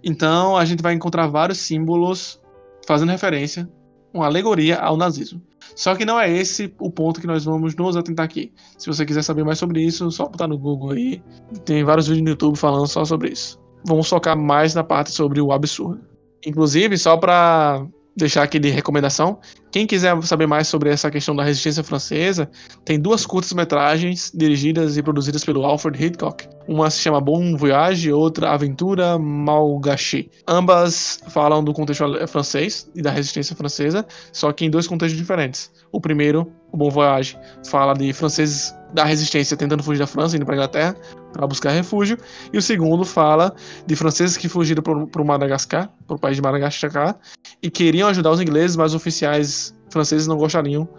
[0.03, 2.41] Então, a gente vai encontrar vários símbolos
[2.85, 3.69] fazendo referência,
[4.13, 5.41] uma alegoria ao nazismo.
[5.75, 8.51] Só que não é esse o ponto que nós vamos nos atentar aqui.
[8.77, 11.23] Se você quiser saber mais sobre isso, só botar no Google aí.
[11.65, 13.59] Tem vários vídeos no YouTube falando só sobre isso.
[13.85, 16.01] Vamos focar mais na parte sobre o absurdo.
[16.45, 19.39] Inclusive, só para deixar aqui de recomendação.
[19.71, 22.49] Quem quiser saber mais sobre essa questão da resistência francesa,
[22.85, 26.47] tem duas curtas-metragens dirigidas e produzidas pelo Alfred Hitchcock.
[26.67, 30.29] Uma se chama Bon Voyage outra Aventura Malgache.
[30.47, 35.71] Ambas falam do contexto francês e da resistência francesa, só que em dois contextos diferentes.
[35.91, 40.45] O primeiro, o Bon Voyage, fala de franceses da resistência tentando fugir da França, indo
[40.45, 40.95] para a Inglaterra
[41.31, 42.17] para buscar refúgio.
[42.51, 43.55] E o segundo fala
[43.85, 47.15] de franceses que fugiram para o Madagascar, para o país de Madagascar,
[47.61, 50.89] e queriam ajudar os ingleses, mas os oficiais franceses não gostariam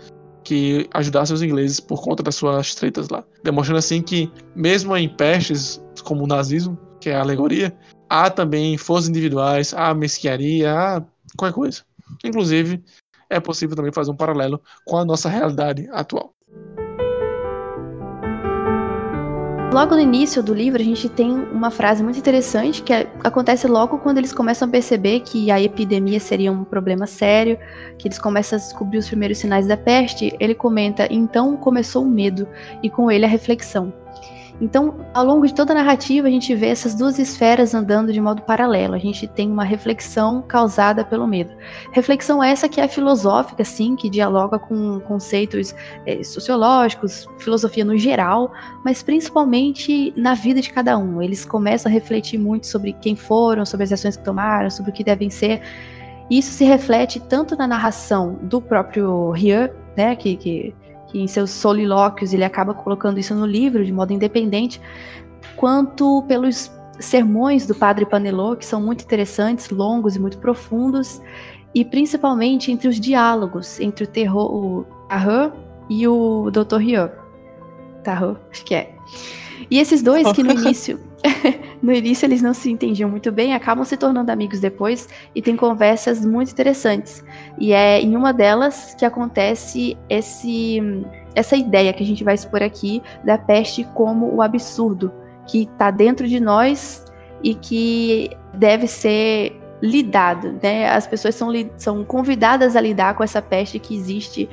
[0.44, 3.24] que ajudassem os ingleses por conta das suas tretas lá.
[3.42, 7.74] Demonstrando assim que, mesmo em pestes como o nazismo, que é a alegoria,
[8.08, 11.02] há também forças individuais, há mesquiaria, há
[11.36, 11.82] qualquer coisa.
[12.22, 12.82] Inclusive,
[13.28, 16.34] é possível também fazer um paralelo com a nossa realidade atual.
[19.74, 23.66] Logo no início do livro, a gente tem uma frase muito interessante que é, acontece
[23.66, 27.58] logo quando eles começam a perceber que a epidemia seria um problema sério,
[27.98, 30.32] que eles começam a descobrir os primeiros sinais da peste.
[30.38, 32.46] Ele comenta: então começou o medo
[32.84, 33.92] e com ele a reflexão.
[34.60, 38.20] Então, ao longo de toda a narrativa, a gente vê essas duas esferas andando de
[38.20, 38.94] modo paralelo.
[38.94, 41.52] A gente tem uma reflexão causada pelo medo.
[41.92, 45.74] Reflexão essa que é filosófica, sim, que dialoga com conceitos
[46.06, 48.52] é, sociológicos, filosofia no geral,
[48.84, 51.20] mas principalmente na vida de cada um.
[51.20, 54.94] Eles começam a refletir muito sobre quem foram, sobre as ações que tomaram, sobre o
[54.94, 55.62] que devem ser.
[56.30, 60.74] Isso se reflete tanto na narração do próprio Rieu, né, que, que
[61.14, 64.80] que em seus solilóquios ele acaba colocando isso no livro de modo independente,
[65.54, 71.22] quanto pelos sermões do padre Panelot, que são muito interessantes, longos e muito profundos,
[71.72, 75.52] e principalmente entre os diálogos entre o terror, o Tarran
[75.88, 76.78] e o Dr.
[76.78, 77.10] Rieu.
[78.02, 78.92] Tarran, acho que é.
[79.70, 80.98] E esses dois que no início
[81.82, 85.56] no início eles não se entendiam muito bem, acabam se tornando amigos depois e tem
[85.56, 87.24] conversas muito interessantes.
[87.58, 90.80] E é em uma delas que acontece esse
[91.34, 95.12] essa ideia que a gente vai expor aqui da peste como o absurdo
[95.48, 97.04] que está dentro de nós
[97.42, 100.88] e que deve ser lidado, né?
[100.88, 104.48] As pessoas são, são convidadas a lidar com essa peste que existe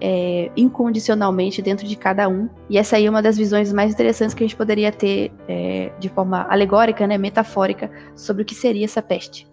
[0.00, 2.48] é, incondicionalmente dentro de cada um.
[2.68, 5.92] E essa aí é uma das visões mais interessantes que a gente poderia ter é,
[5.98, 9.46] de forma alegórica, né, metafórica, sobre o que seria essa peste.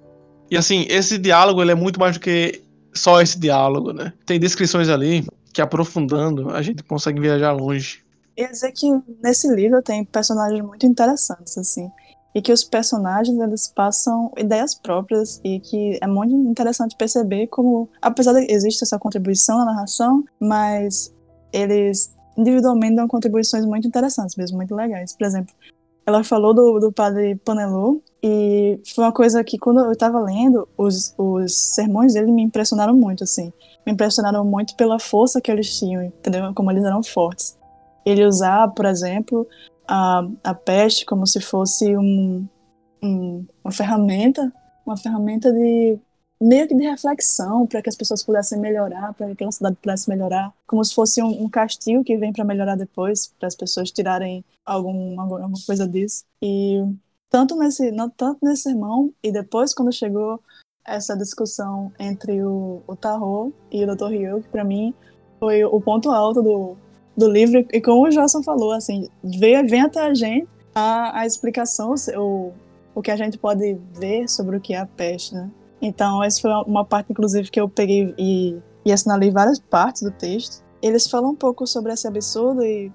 [0.50, 2.62] E assim, esse diálogo ele é muito mais do que
[2.94, 4.14] só esse diálogo, né?
[4.26, 8.04] Tem descrições ali que aprofundando a gente consegue viajar longe.
[8.38, 8.88] Ia dizer que
[9.24, 11.90] nesse livro tem personagens muito interessantes, assim
[12.36, 17.90] e que os personagens eles passam ideias próprias e que é muito interessante perceber como,
[18.02, 21.14] apesar de existir essa contribuição na narração, mas
[21.52, 25.14] eles individualmente dão contribuições muito interessantes, mesmo muito legais.
[25.16, 25.54] Por exemplo,
[26.06, 30.68] ela falou do, do padre Panelu e foi uma coisa que quando eu estava lendo,
[30.78, 33.54] os, os sermões dele me impressionaram muito, assim.
[33.86, 36.54] Me impressionaram muito pela força que eles tinham, entendeu?
[36.54, 37.58] Como eles eram fortes.
[38.06, 39.48] Ele usar, por exemplo,
[39.88, 42.48] a, a peste como se fosse um,
[43.02, 44.52] um, uma ferramenta,
[44.86, 45.98] uma ferramenta de
[46.42, 50.10] meio que de reflexão para que as pessoas pudessem melhorar, para que aquela cidade pudesse
[50.10, 53.92] melhorar, como se fosse um, um castigo que vem para melhorar depois, para as pessoas
[53.92, 56.26] tirarem algum, alguma coisa disso.
[56.42, 56.84] E
[57.30, 60.40] tanto nesse, não, tanto nesse sermão e depois quando chegou
[60.86, 64.08] essa discussão entre o, o Tarot e o Dr.
[64.08, 64.94] Ryu, que para mim
[65.40, 66.78] foi o ponto alto do,
[67.16, 67.66] do livro.
[67.72, 72.52] E como o Josson falou, assim, vem, vem até a gente a, a explicação, o,
[72.96, 75.50] o que a gente pode ver sobre o que é a peste, né?
[75.82, 80.12] Então, essa foi uma parte, inclusive, que eu peguei e, e assinalei várias partes do
[80.12, 80.64] texto.
[80.82, 82.92] Eles falam um pouco sobre esse absurdo e,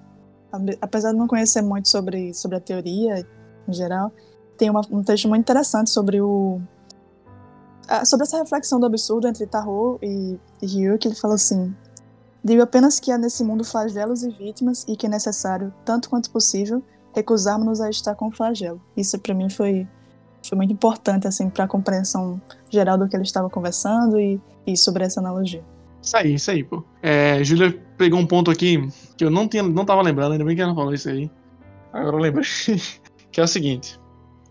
[0.81, 3.25] apesar de não conhecer muito sobre, sobre a teoria
[3.67, 4.11] em geral,
[4.57, 6.59] tem uma, um texto muito interessante sobre o
[8.05, 11.73] sobre essa reflexão do absurdo entre Tarot e, e Ryu, que ele fala assim:
[12.43, 16.29] Digo apenas que há nesse mundo flagelos e vítimas e que é necessário, tanto quanto
[16.29, 16.81] possível,
[17.13, 18.81] recusarmos-nos a estar com o flagelo.
[18.95, 19.87] Isso para mim foi,
[20.47, 24.77] foi muito importante assim para a compreensão geral do que ele estava conversando e, e
[24.77, 25.63] sobre essa analogia.
[26.01, 26.83] Isso aí, isso aí, pô.
[27.01, 30.55] É, Júlia pegou um ponto aqui que eu não, tinha, não tava lembrando, ainda bem
[30.55, 31.29] que ela falou isso aí.
[31.91, 32.45] Agora eu lembrei.
[33.31, 33.99] que é o seguinte.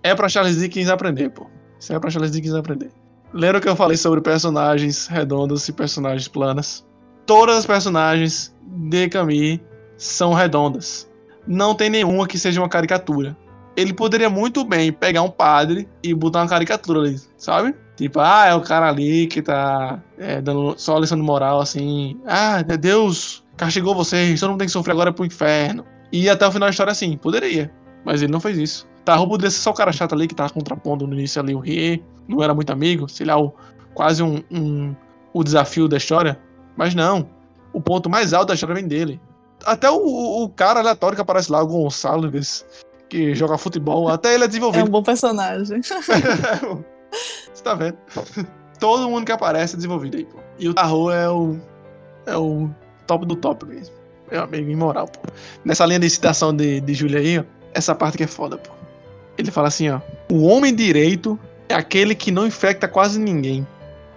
[0.02, 1.46] É pra Charles Dickens aprender, pô.
[1.78, 2.90] Isso é pra Charles Dickens aprender.
[3.32, 6.86] Lembra que eu falei sobre personagens redondos e personagens planas?
[7.28, 9.62] Todas as personagens de Camille
[9.98, 11.08] são redondas.
[11.46, 13.36] Não tem nenhuma que seja uma caricatura.
[13.76, 17.74] Ele poderia muito bem pegar um padre e botar uma caricatura ali, sabe?
[17.96, 22.18] Tipo, ah, é o cara ali que tá é, dando só lição de moral, assim.
[22.26, 25.84] Ah, Deus castigou vocês, todo mundo tem que sofrer agora pro inferno.
[26.10, 27.70] E até o final da história, assim, poderia.
[28.04, 28.88] Mas ele não fez isso.
[29.04, 31.60] Tá, poderia ser só o cara chato ali que tava contrapondo no início ali o
[31.60, 33.54] Rie, não era muito amigo, sei lá, o,
[33.94, 34.94] quase um, um,
[35.34, 36.38] o desafio da história.
[36.78, 37.28] Mas não.
[37.72, 39.20] O ponto mais alto da história vem dele.
[39.66, 42.64] Até o, o cara aleatório que aparece lá, o Gonçalves,
[43.08, 44.82] que joga futebol, até ele é desenvolvido.
[44.82, 45.82] É um bom personagem.
[45.82, 47.98] Você tá vendo?
[48.78, 50.38] Todo mundo que aparece é desenvolvido aí, pô.
[50.56, 51.58] E o Tarro é o.
[52.26, 52.70] É o
[53.08, 53.96] top do top mesmo.
[54.30, 55.20] Meu amigo, imoral, pô.
[55.64, 58.70] Nessa linha de citação de, de Júlia aí, ó, essa parte que é foda, pô.
[59.36, 60.00] Ele fala assim, ó.
[60.30, 61.36] O homem direito
[61.68, 63.66] é aquele que não infecta quase ninguém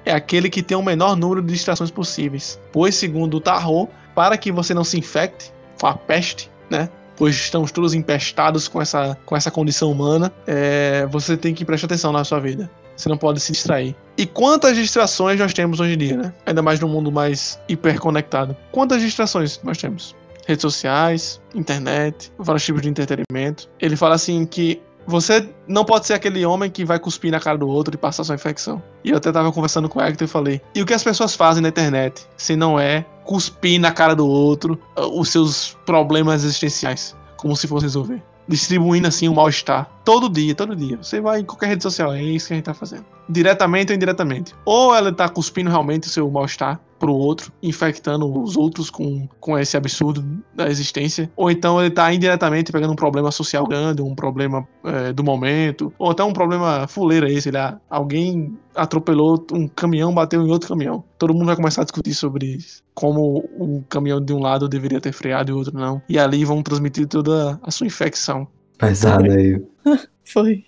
[0.05, 2.59] é aquele que tem o menor número de distrações possíveis.
[2.71, 6.89] Pois, segundo o Tarot, para que você não se infecte com a peste, né?
[7.15, 11.85] Pois estamos todos empestados com essa, com essa condição humana, é, você tem que prestar
[11.85, 12.69] atenção na sua vida.
[12.95, 13.95] Você não pode se distrair.
[14.17, 16.33] E quantas distrações nós temos hoje em dia, né?
[16.45, 18.55] Ainda mais no mundo mais hiperconectado.
[18.71, 20.15] Quantas distrações nós temos?
[20.47, 23.69] Redes sociais, internet, vários tipos de entretenimento.
[23.79, 27.57] Ele fala assim que você não pode ser aquele homem que vai cuspir na cara
[27.57, 28.81] do outro e passar sua infecção.
[29.03, 31.35] E eu até tava conversando com o Hector e falei: e o que as pessoas
[31.35, 36.43] fazem na internet se não é cuspir na cara do outro uh, os seus problemas
[36.43, 37.15] existenciais?
[37.41, 38.21] como se fosse resolver.
[38.47, 39.89] Distribuindo assim o mal-estar.
[40.03, 40.97] Todo dia, todo dia.
[40.97, 43.05] Você vai em qualquer rede social, é isso que a gente tá fazendo.
[43.29, 44.55] Diretamente ou indiretamente.
[44.65, 49.57] Ou ela tá cuspindo realmente o seu mal-estar pro outro, infectando os outros com, com
[49.57, 50.23] esse absurdo
[50.53, 51.31] da existência.
[51.35, 55.91] Ou então ele tá indiretamente pegando um problema social grande, um problema é, do momento.
[55.97, 57.79] Ou até um problema fuleira esse, lá.
[57.89, 61.03] Alguém atropelou um caminhão, bateu em outro caminhão.
[61.17, 62.59] Todo mundo vai começar a discutir sobre
[62.93, 66.01] como o caminhão de um lado deveria ter freado e o outro não.
[66.07, 68.47] E ali vão transmitir toda a sua infecção.
[68.81, 69.63] Pesado aí.
[70.25, 70.65] Foi.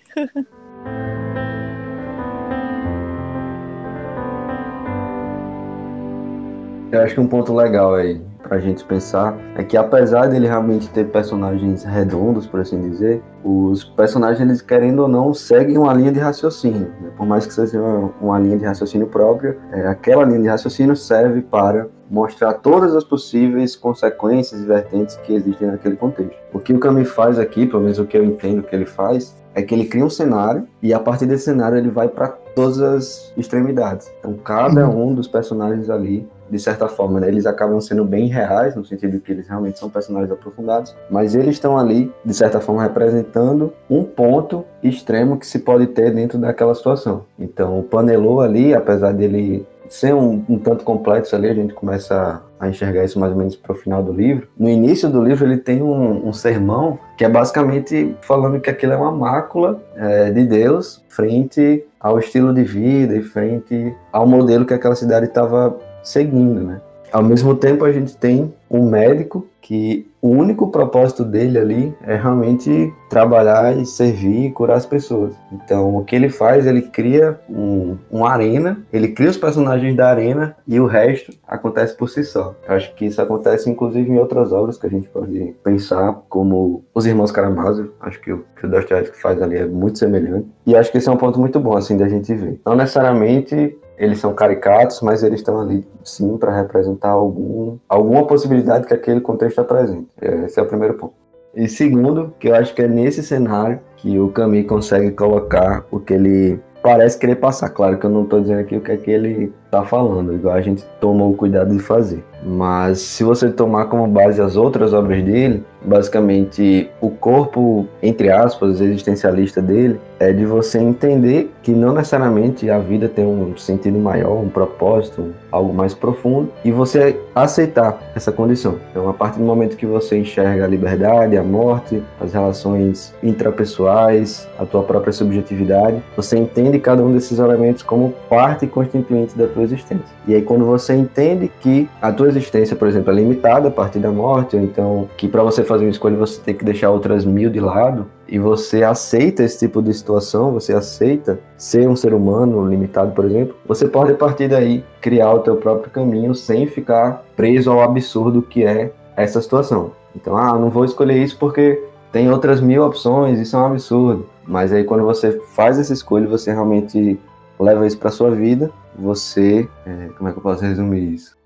[6.92, 10.88] Eu acho que um ponto legal aí pra gente pensar é que apesar dele realmente
[10.90, 16.12] ter personagens redondos, por assim dizer, os personagens, eles querendo ou não, seguem uma linha
[16.12, 16.92] de raciocínio.
[17.00, 17.10] Né?
[17.16, 20.94] Por mais que seja uma, uma linha de raciocínio própria, é, aquela linha de raciocínio
[20.94, 26.36] serve para mostrar todas as possíveis consequências e vertentes que existem naquele contexto.
[26.52, 29.42] O que o Camus faz aqui, pelo menos o que eu entendo que ele faz,
[29.54, 32.80] é que ele cria um cenário e a partir desse cenário ele vai para todas
[32.80, 34.12] as extremidades.
[34.18, 38.76] Então cada um dos personagens ali de certa forma, né, eles acabam sendo bem reais,
[38.76, 42.80] no sentido que eles realmente são personagens aprofundados, mas eles estão ali, de certa forma,
[42.80, 47.24] representando um ponto extremo que se pode ter dentro daquela situação.
[47.36, 52.40] Então, o Panelô ali, apesar dele ser um, um tanto complexo ali, a gente começa
[52.60, 54.46] a enxergar isso mais ou menos para o final do livro.
[54.56, 58.92] No início do livro ele tem um, um, sermão que é basicamente falando que aquilo
[58.92, 64.64] é uma mácula é, de Deus frente ao estilo de vida e frente ao modelo
[64.64, 66.80] que aquela cidade estava seguindo, né?
[67.12, 72.16] Ao mesmo tempo, a gente tem um médico que o único propósito dele ali é
[72.16, 75.32] realmente trabalhar e servir e curar as pessoas.
[75.52, 80.08] Então, o que ele faz, ele cria um, uma arena, ele cria os personagens da
[80.08, 82.54] arena e o resto acontece por si só.
[82.66, 87.06] Acho que isso acontece, inclusive, em outras obras que a gente pode pensar, como Os
[87.06, 87.90] Irmãos Karamazov.
[88.00, 90.48] Acho que o que o Dostoevsky faz ali é muito semelhante.
[90.66, 92.60] E acho que esse é um ponto muito bom, assim, da gente ver.
[92.66, 98.86] Não necessariamente eles são caricatos, mas eles estão ali sim para representar algum, alguma possibilidade
[98.86, 100.06] que aquele contexto apresenta.
[100.20, 101.14] Esse é o primeiro ponto.
[101.54, 106.00] E segundo, que eu acho que é nesse cenário que o Camille consegue colocar o
[106.00, 107.70] que ele parece querer passar.
[107.70, 110.54] Claro que eu não estou dizendo aqui o que é que ele está falando, igual
[110.54, 112.24] a gente tomou o cuidado de fazer.
[112.44, 118.80] Mas se você tomar como base as outras obras dele, basicamente o corpo, entre aspas,
[118.80, 124.42] existencialista dele, é de você entender que não necessariamente a vida tem um sentido maior,
[124.42, 128.76] um propósito, algo mais profundo, e você aceitar essa condição.
[128.90, 134.48] Então, a partir do momento que você enxerga a liberdade, a morte, as relações intrapessoais,
[134.58, 139.63] a tua própria subjetividade, você entende cada um desses elementos como parte constituinte da tua
[139.64, 140.14] existência.
[140.26, 143.98] E aí, quando você entende que a tua existência, por exemplo, é limitada a partir
[143.98, 147.24] da morte, ou então que para você fazer uma escolha você tem que deixar outras
[147.24, 152.14] mil de lado, e você aceita esse tipo de situação, você aceita ser um ser
[152.14, 156.66] humano limitado, por exemplo, você pode a partir daí criar o teu próprio caminho sem
[156.66, 159.92] ficar preso ao absurdo que é essa situação.
[160.16, 164.26] Então, ah, não vou escolher isso porque tem outras mil opções, isso é um absurdo.
[164.46, 167.18] Mas aí quando você faz essa escolha, você realmente
[167.58, 171.36] leva isso para sua vida, você, é, como é que eu posso resumir isso?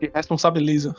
[0.00, 0.94] Se responsabiliza.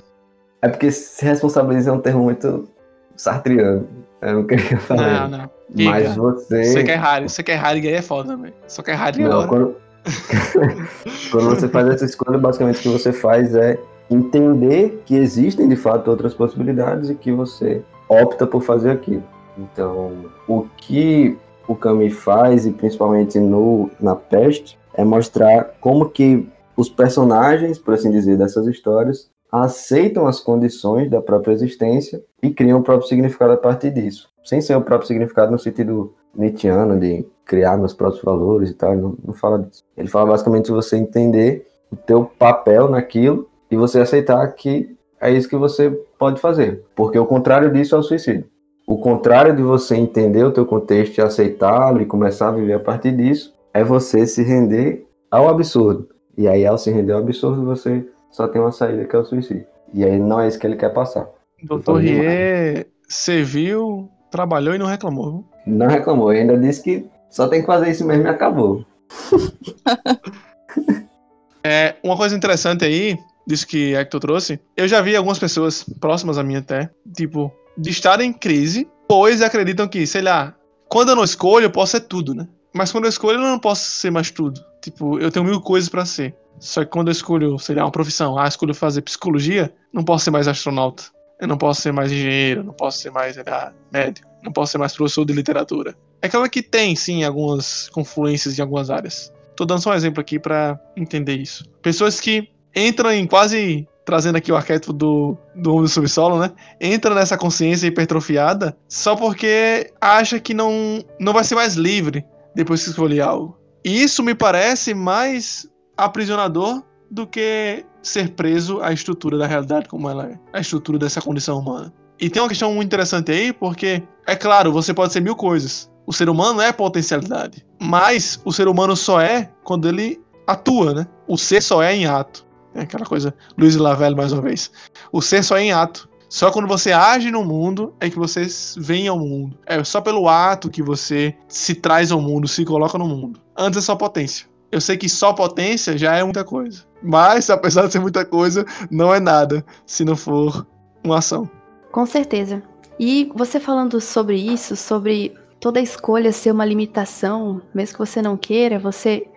[0.62, 2.70] É porque se responsabiliza é um termo muito
[3.16, 3.88] sartriano.
[4.22, 5.28] Eu não queria falar.
[5.28, 5.50] Não, não.
[5.86, 6.64] Mas você.
[6.64, 8.54] Você quer Harry, você quer Harry gay é foda, velho.
[8.68, 9.48] Só quer Harry não, agora.
[9.48, 9.84] quando...
[11.32, 13.80] quando você faz essa escolha, basicamente o que você faz é
[14.10, 19.24] entender que existem de fato outras possibilidades e que você opta por fazer aquilo.
[19.58, 21.38] Então, o que
[21.68, 27.94] o Camus faz, e principalmente no, na Peste, é mostrar como que os personagens, por
[27.94, 33.54] assim dizer, dessas histórias aceitam as condições da própria existência e criam o próprio significado
[33.54, 34.28] a partir disso.
[34.44, 38.96] Sem ser o próprio significado no sentido nietzschiano de criar meus próprios valores e tal,
[38.96, 39.84] não, não fala disso.
[39.96, 45.32] Ele fala basicamente de você entender o teu papel naquilo e você aceitar que é
[45.32, 46.84] isso que você pode fazer.
[46.96, 48.46] Porque o contrário disso é o suicídio.
[48.88, 52.80] O contrário de você entender o teu contexto e aceitá-lo e começar a viver a
[52.80, 56.08] partir disso é você se render ao absurdo.
[56.38, 59.26] E aí, ao se render ao absurdo, você só tem uma saída que é o
[59.26, 59.66] suicídio.
[59.94, 61.28] E aí não é isso que ele quer passar.
[61.64, 65.46] Doutor Rie serviu, trabalhou e não reclamou.
[65.66, 68.86] Não reclamou, ele ainda disse que só tem que fazer isso mesmo e acabou.
[71.64, 73.18] é, uma coisa interessante aí,
[73.48, 77.92] disso que Hector trouxe, eu já vi algumas pessoas próximas a mim até, tipo, de
[77.92, 80.56] estar em crise, pois acreditam que, sei lá,
[80.90, 82.48] quando eu não escolho, eu posso ser tudo, né?
[82.74, 84.64] Mas quando eu escolho, eu não posso ser mais tudo.
[84.82, 86.36] Tipo, eu tenho mil coisas para ser.
[86.60, 90.26] Só que quando eu escolho, sei lá, uma profissão, ah, escolho fazer psicologia, não posso
[90.26, 91.04] ser mais astronauta.
[91.40, 94.78] eu não posso ser mais engenheiro, não posso ser mais ah, médico, não posso ser
[94.78, 95.96] mais professor de literatura.
[96.22, 99.32] É aquela que tem, sim, algumas confluências em algumas áreas.
[99.56, 101.66] Tô dando só um exemplo aqui para entender isso.
[101.82, 106.52] Pessoas que entram em quase trazendo aqui o arquétipo do, do homem do subsolo, né?
[106.80, 112.26] Entra nessa consciência hipertrofiada só porque acha que não, não vai ser mais livre
[112.56, 113.58] depois que escolher algo.
[113.86, 120.10] E isso me parece mais aprisionador do que ser preso à estrutura da realidade como
[120.10, 121.94] ela é, a estrutura dessa condição humana.
[122.20, 125.92] E tem uma questão muito interessante aí, porque, é claro, você pode ser mil coisas.
[126.06, 127.66] O ser humano é potencialidade.
[127.82, 131.08] Mas o ser humano só é quando ele atua, né?
[131.28, 132.46] O ser só é em ato.
[132.76, 134.72] É aquela coisa, Luiz Lavelle mais uma vez.
[135.12, 136.10] O ser só é em ato.
[136.34, 139.56] Só quando você age no mundo é que você vem ao mundo.
[139.68, 143.40] É só pelo ato que você se traz ao mundo, se coloca no mundo.
[143.56, 144.48] Antes é só potência.
[144.72, 146.86] Eu sei que só potência já é muita coisa.
[147.04, 150.66] Mas, apesar de ser muita coisa, não é nada se não for
[151.04, 151.48] uma ação.
[151.92, 152.64] Com certeza.
[153.00, 158.36] E você falando sobre isso, sobre toda escolha ser uma limitação, mesmo que você não
[158.36, 159.28] queira, você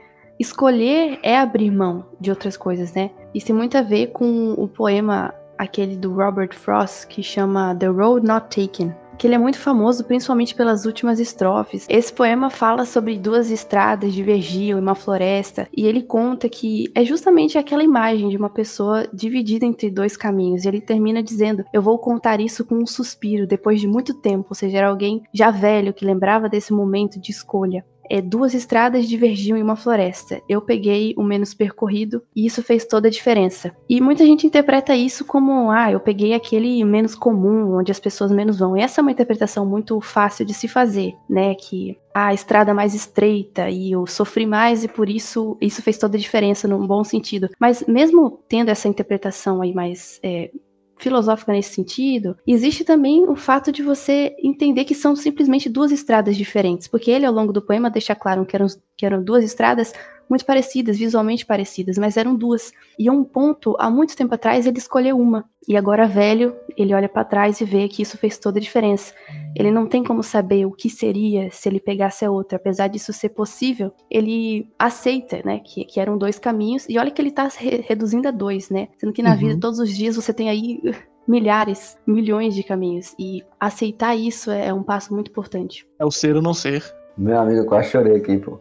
[0.40, 3.10] escolher é abrir mão de outras coisas, né?
[3.34, 7.86] Isso tem muito a ver com o poema aquele do Robert Frost que chama The
[7.86, 11.86] Road Not Taken, que ele é muito famoso principalmente pelas últimas estrofes.
[11.88, 17.04] Esse poema fala sobre duas estradas divergiam em uma floresta e ele conta que é
[17.04, 20.64] justamente aquela imagem de uma pessoa dividida entre dois caminhos.
[20.64, 24.48] E ele termina dizendo: "Eu vou contar isso com um suspiro depois de muito tempo",
[24.50, 29.08] ou seja, era alguém já velho que lembrava desse momento de escolha é, duas estradas
[29.08, 30.40] divergiam em uma floresta.
[30.48, 33.74] Eu peguei o menos percorrido e isso fez toda a diferença.
[33.88, 38.30] E muita gente interpreta isso como, ah, eu peguei aquele menos comum, onde as pessoas
[38.30, 38.76] menos vão.
[38.76, 41.54] E essa é uma interpretação muito fácil de se fazer, né?
[41.54, 46.16] Que a estrada mais estreita e eu sofri mais e por isso isso fez toda
[46.16, 47.50] a diferença num bom sentido.
[47.60, 50.50] Mas mesmo tendo essa interpretação aí mais é,
[50.96, 56.36] filosófica nesse sentido, existe também o fato de você entender que são simplesmente duas estradas
[56.36, 58.66] diferentes, porque ele, ao longo do poema, deixa claro que eram,
[58.96, 59.92] que eram duas estradas
[60.28, 62.72] muito parecidas, visualmente parecidas, mas eram duas.
[62.98, 65.44] E a um ponto, há muito tempo atrás, ele escolheu uma.
[65.68, 69.12] E agora, velho, ele olha para trás e vê que isso fez toda a diferença.
[69.56, 72.56] Ele não tem como saber o que seria se ele pegasse a outra.
[72.56, 76.86] Apesar disso ser possível, ele aceita, né, que, que eram dois caminhos.
[76.88, 78.88] E olha que ele tá re reduzindo a dois, né?
[78.96, 79.38] Sendo que na uhum.
[79.38, 80.80] vida, todos os dias, você tem aí
[81.26, 83.14] milhares, milhões de caminhos.
[83.18, 85.84] E aceitar isso é um passo muito importante.
[85.98, 86.84] É o ser ou não ser.
[87.18, 88.60] Meu amigo, eu quase chorei aqui, pô.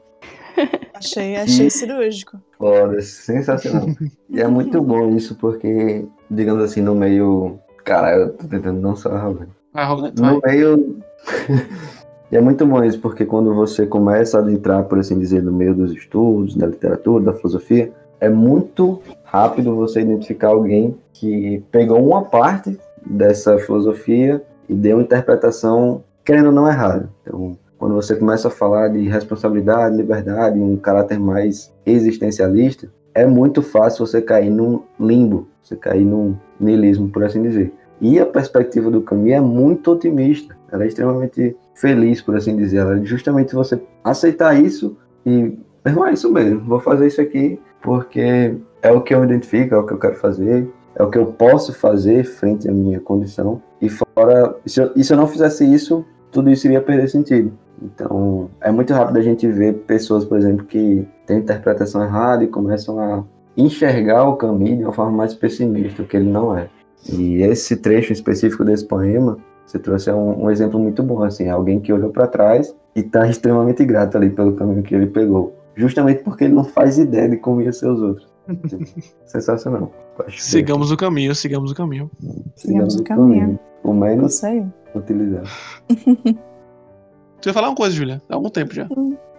[0.96, 2.40] Achei, achei cirúrgico.
[2.58, 3.88] Foda, sensacional.
[4.30, 7.60] e é muito bom isso, porque, digamos assim, no meio.
[7.84, 9.52] Cara, eu tô tentando não ser arrogante.
[9.74, 10.22] Arrogante.
[10.22, 11.00] No meio.
[12.32, 15.52] e é muito bom isso, porque quando você começa a entrar, por assim dizer, no
[15.52, 22.02] meio dos estudos, da literatura, da filosofia, é muito rápido você identificar alguém que pegou
[22.02, 27.10] uma parte dessa filosofia e deu uma interpretação, querendo ou não errada.
[27.22, 33.62] Então, quando você começa a falar de responsabilidade, liberdade, um caráter mais existencialista, é muito
[33.62, 37.72] fácil você cair num limbo, você cair num niilismo, por assim dizer.
[38.02, 42.78] E a perspectiva do Camus é muito otimista, ela é extremamente feliz, por assim dizer.
[42.78, 45.56] Ela é justamente você aceitar isso e,
[45.86, 49.78] irmão, é isso mesmo, vou fazer isso aqui porque é o que eu identifico, é
[49.78, 53.62] o que eu quero fazer, é o que eu posso fazer frente à minha condição.
[53.80, 57.54] E fora, se eu, e se eu não fizesse isso, tudo isso iria perder sentido.
[57.82, 62.48] Então, é muito rápido a gente ver pessoas, por exemplo, que têm interpretação errada e
[62.48, 63.24] começam a
[63.58, 66.70] enxergar o caminho de uma forma mais pessimista, o que ele não é.
[67.12, 71.80] E esse trecho específico desse poema, você trouxe um, um exemplo muito bom, assim, alguém
[71.80, 76.24] que olhou para trás e está extremamente grato ali pelo caminho que ele pegou, justamente
[76.24, 78.34] porque ele não faz ideia de como ia ser os outros.
[79.26, 79.92] Sensacional.
[80.30, 82.10] Sigamos o caminho, sigamos o caminho.
[82.56, 83.60] Sigamos o caminho.
[83.84, 84.42] O menos
[84.96, 85.50] utilizado.
[87.42, 88.22] Tu ia falar uma coisa, Julia?
[88.30, 88.88] Há algum tempo já.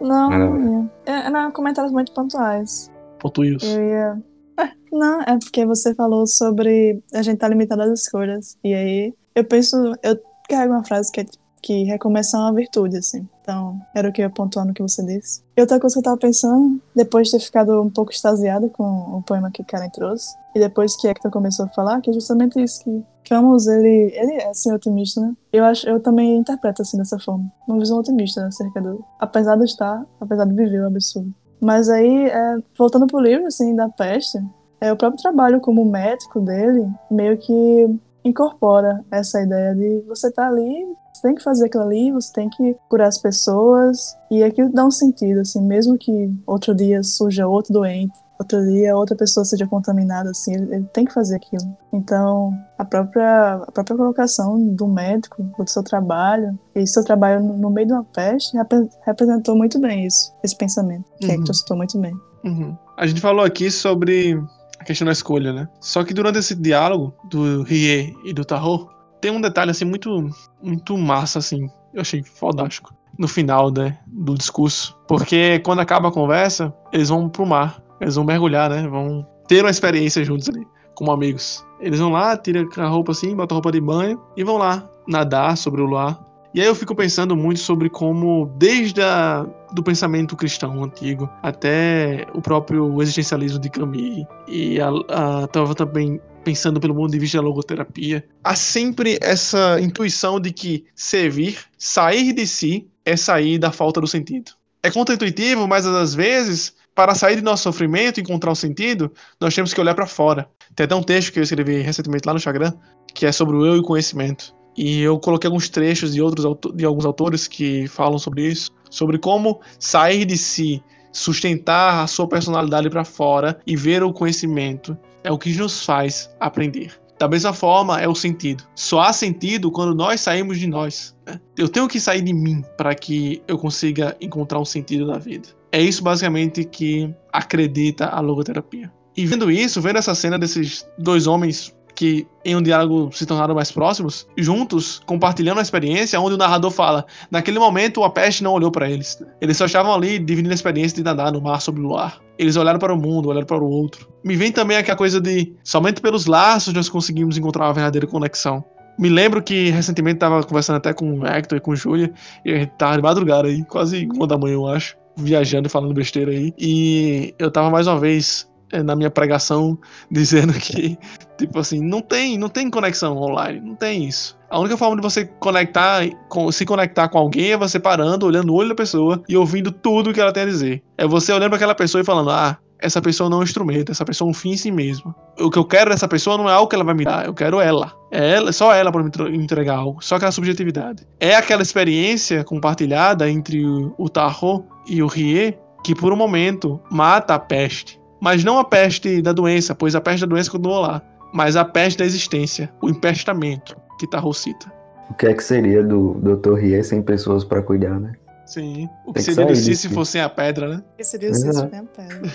[0.01, 0.91] Não, não ia.
[1.07, 2.91] É, não, comentários muito pontuais.
[3.19, 3.63] Pontuios.
[3.65, 4.23] Eu ia.
[4.59, 8.57] É, não, é porque você falou sobre a gente tá limitado às escolhas.
[8.63, 9.77] E aí, eu penso.
[10.03, 11.27] Eu carrego uma frase que é
[11.67, 13.29] que recomeçar é uma virtude, assim.
[13.43, 15.43] Então, era o que eu ia pontuar no que você disse.
[15.57, 18.85] E outra coisa que eu tava pensando, depois de ter ficado um pouco extasiado com
[19.19, 22.63] o poema que Karen trouxe, e depois que Hector começou a falar, que é justamente
[22.63, 25.35] isso, que Camus, ele, ele é, assim, otimista, né?
[25.53, 27.51] Eu acho, eu também interpreto, assim, dessa forma.
[27.67, 29.05] Uma visão otimista acerca do...
[29.19, 31.35] Apesar de estar, apesar de viver o absurdo.
[31.61, 34.39] Mas aí, é, voltando pro livro, assim, da peste,
[34.81, 40.49] é, o próprio trabalho como médico dele meio que incorpora essa ideia de você tá
[40.49, 44.17] ali você tem que fazer aquilo ali, você tem que curar as pessoas.
[44.31, 48.97] E aquilo dá um sentido, assim, mesmo que outro dia surja outro doente, outro dia
[48.97, 51.77] outra pessoa seja contaminada, assim, ele, ele, tem que fazer aquilo.
[51.93, 57.71] Então, a própria, a própria colocação do médico, do seu trabalho, e seu trabalho no,
[57.71, 58.71] meio de uma peste, rep
[59.05, 61.53] representou muito bem isso, esse pensamento, que uhum.
[61.53, 62.15] citou muito bem.
[62.45, 62.77] Uhum.
[62.97, 64.41] A gente falou aqui sobre
[64.79, 65.69] a questão da escolha, né?
[65.81, 68.89] Só que durante esse diálogo do Rie e do Tarot,
[69.21, 70.31] tem um detalhe, assim, muito,
[70.63, 74.97] muito massa, assim, eu achei fodástico no final né, do discurso.
[75.09, 77.83] Porque quando acaba a conversa, eles vão pro mar.
[78.01, 78.87] Eles vão mergulhar, né?
[78.89, 81.65] Vão ter uma experiência juntos ali, como amigos.
[81.81, 84.89] Eles vão lá, tiram a roupa assim, botam a roupa de banho e vão lá
[85.07, 86.25] nadar sobre o luar.
[86.55, 92.27] E aí eu fico pensando muito sobre como, desde a, do pensamento cristão antigo até
[92.33, 98.25] o próprio existencialismo de Camus e estava também pensando pelo ponto de vista da logoterapia,
[98.45, 104.07] há sempre essa intuição de que servir, sair de si, é sair da falta do
[104.07, 104.53] sentido.
[104.81, 109.55] É contra-intuitivo, mas às vezes, para sair do nosso sofrimento e encontrar o sentido, nós
[109.55, 110.49] temos que olhar para fora.
[110.75, 112.73] Tem até um texto que eu escrevi recentemente lá no Instagram,
[113.15, 114.55] que é sobre o eu e o conhecimento.
[114.75, 119.19] E eu coloquei alguns trechos de, outros, de alguns autores que falam sobre isso, sobre
[119.19, 120.83] como sair de si,
[121.13, 126.31] sustentar a sua personalidade para fora e ver o conhecimento é o que nos faz
[126.41, 126.99] aprender.
[127.19, 128.65] Da mesma forma, é o sentido.
[128.75, 131.15] Só há sentido quando nós saímos de nós.
[131.27, 131.41] Né?
[131.57, 135.49] Eu tenho que sair de mim para que eu consiga encontrar um sentido na vida.
[135.77, 138.91] É isso basicamente que acredita a logoterapia.
[139.15, 143.55] E vendo isso, vendo essa cena desses dois homens que em um diálogo se tornaram
[143.55, 148.55] mais próximos, juntos, compartilhando a experiência, onde o narrador fala: naquele momento a peste não
[148.55, 149.23] olhou para eles.
[149.39, 152.23] Eles só estavam ali dividindo a experiência de nadar no mar sobre o luar.
[152.39, 154.09] Eles olharam para o mundo, olharam para o outro.
[154.25, 158.65] Me vem também aquela coisa de somente pelos laços nós conseguimos encontrar uma verdadeira conexão.
[158.99, 162.11] Me lembro que recentemente estava conversando até com o Hector e com o Júlia,
[162.47, 165.71] e a gente tava de madrugada aí, quase uma da manhã, eu acho, viajando e
[165.71, 166.53] falando besteira aí.
[166.59, 169.79] E eu tava mais uma vez é, na minha pregação
[170.11, 170.99] dizendo que,
[171.39, 174.37] tipo assim, não tem, não tem conexão online, não tem isso.
[174.49, 178.53] A única forma de você conectar, com, se conectar com alguém é você parando, olhando
[178.53, 180.83] o olho da pessoa e ouvindo tudo que ela tem a dizer.
[180.97, 183.93] É você olhando para aquela pessoa e falando, ah, essa pessoa não é um instrumento,
[183.93, 185.15] essa pessoa é um fim em si mesmo.
[185.39, 187.35] O que eu quero dessa pessoa não é algo que ela vai me dar, eu
[187.35, 187.93] quero ela.
[188.11, 191.07] É ela, só ela para me entregar algo, só aquela subjetividade.
[191.21, 196.81] É aquela experiência compartilhada entre o, o Tarot e o Rie que por um momento
[196.91, 200.81] mata a peste mas não a peste da doença, pois a peste da doença continuou
[200.81, 201.03] lá,
[201.33, 204.73] mas a peste da existência, o empestamento que Tarro cita.
[205.11, 206.55] O que é que seria do Dr.
[206.55, 208.13] Rie sem pessoas para cuidar, né?
[208.47, 208.89] Sim.
[209.05, 210.85] O que, que seria do Si se fosse a pedra, né?
[210.95, 212.33] O que seria se fosse a pedra.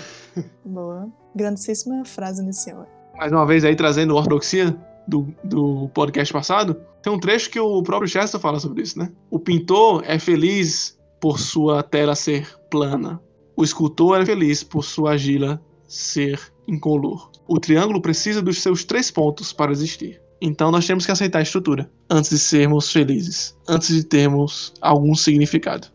[0.64, 1.08] Boa.
[1.34, 2.86] Grandíssima frase inicial.
[3.16, 4.76] Mais uma vez aí trazendo ortodoxia
[5.08, 9.10] do, do podcast passado, tem um trecho que o próprio Chester fala sobre isso, né?
[9.30, 13.20] O pintor é feliz por sua tela ser plana.
[13.56, 17.30] O escultor é feliz por sua argila ser incolor.
[17.46, 20.20] O triângulo precisa dos seus três pontos para existir.
[20.40, 25.14] Então nós temos que aceitar a estrutura antes de sermos felizes, antes de termos algum
[25.14, 25.86] significado.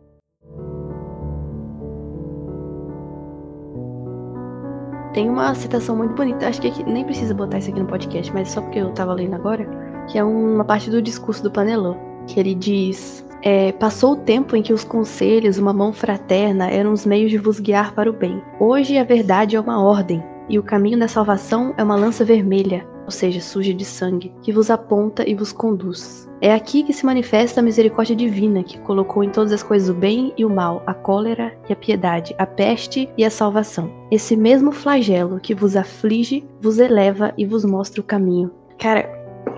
[5.18, 8.52] Tem uma citação muito bonita, acho que nem precisa botar isso aqui no podcast, mas
[8.52, 9.68] só porque eu tava lendo agora,
[10.08, 11.96] que é uma parte do discurso do Panelô,
[12.28, 16.94] que ele diz: é, passou o tempo em que os conselhos, uma mão fraterna, eram
[16.94, 18.44] os meios de vos guiar para o bem.
[18.60, 22.86] Hoje a verdade é uma ordem, e o caminho da salvação é uma lança vermelha,
[23.08, 26.30] ou seja, suja de sangue, que vos aponta e vos conduz.
[26.42, 29.94] É aqui que se manifesta a misericórdia divina, que colocou em todas as coisas o
[29.94, 33.90] bem e o mal, a cólera e a piedade, a peste e a salvação.
[34.12, 38.52] Esse mesmo flagelo que vos aflige, vos eleva e vos mostra o caminho.
[38.78, 39.10] Cara,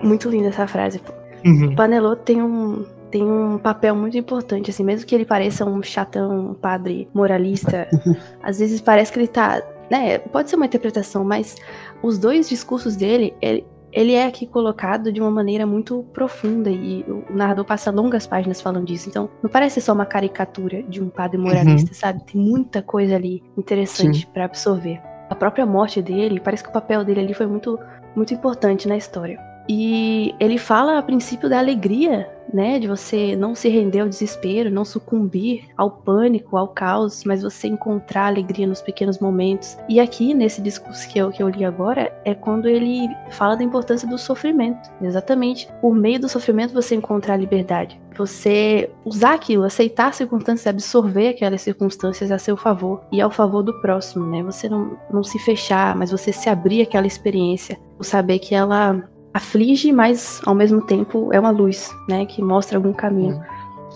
[0.04, 1.02] muito linda essa frase.
[1.44, 1.76] Uhum.
[1.76, 6.52] Panelô tem um, tem um papel muito importante, assim, mesmo que ele pareça um chatão,
[6.52, 7.88] um padre moralista,
[8.42, 11.56] às vezes parece que ele tá, né, pode ser uma interpretação, mas
[12.02, 17.04] os dois discursos dele, ele, ele é aqui colocado de uma maneira muito profunda e
[17.08, 19.10] o narrador passa longas páginas falando disso.
[19.10, 21.96] Então, não parece só uma caricatura de um padre moralista, uhum.
[21.96, 22.24] sabe?
[22.26, 25.02] Tem muita coisa ali interessante para absorver.
[25.30, 27.78] A própria morte dele, parece que o papel dele ali foi muito
[28.16, 29.40] muito importante na história.
[29.68, 34.72] E ele fala a princípio da alegria, né, de você não se render ao desespero,
[34.72, 39.78] não sucumbir ao pânico, ao caos, mas você encontrar alegria nos pequenos momentos.
[39.88, 43.64] E aqui, nesse discurso que eu, que eu li agora, é quando ele fala da
[43.64, 44.90] importância do sofrimento.
[45.02, 45.70] Exatamente.
[45.82, 48.00] Por meio do sofrimento você encontrar a liberdade.
[48.18, 53.64] Você usar aquilo, aceitar as circunstâncias, absorver aquelas circunstâncias a seu favor e ao favor
[53.64, 54.44] do próximo, né?
[54.44, 57.80] Você não, não se fechar, mas você se abrir àquela experiência.
[57.98, 62.26] O saber que ela aflige, mas ao mesmo tempo é uma luz, né?
[62.26, 63.42] Que mostra algum caminho.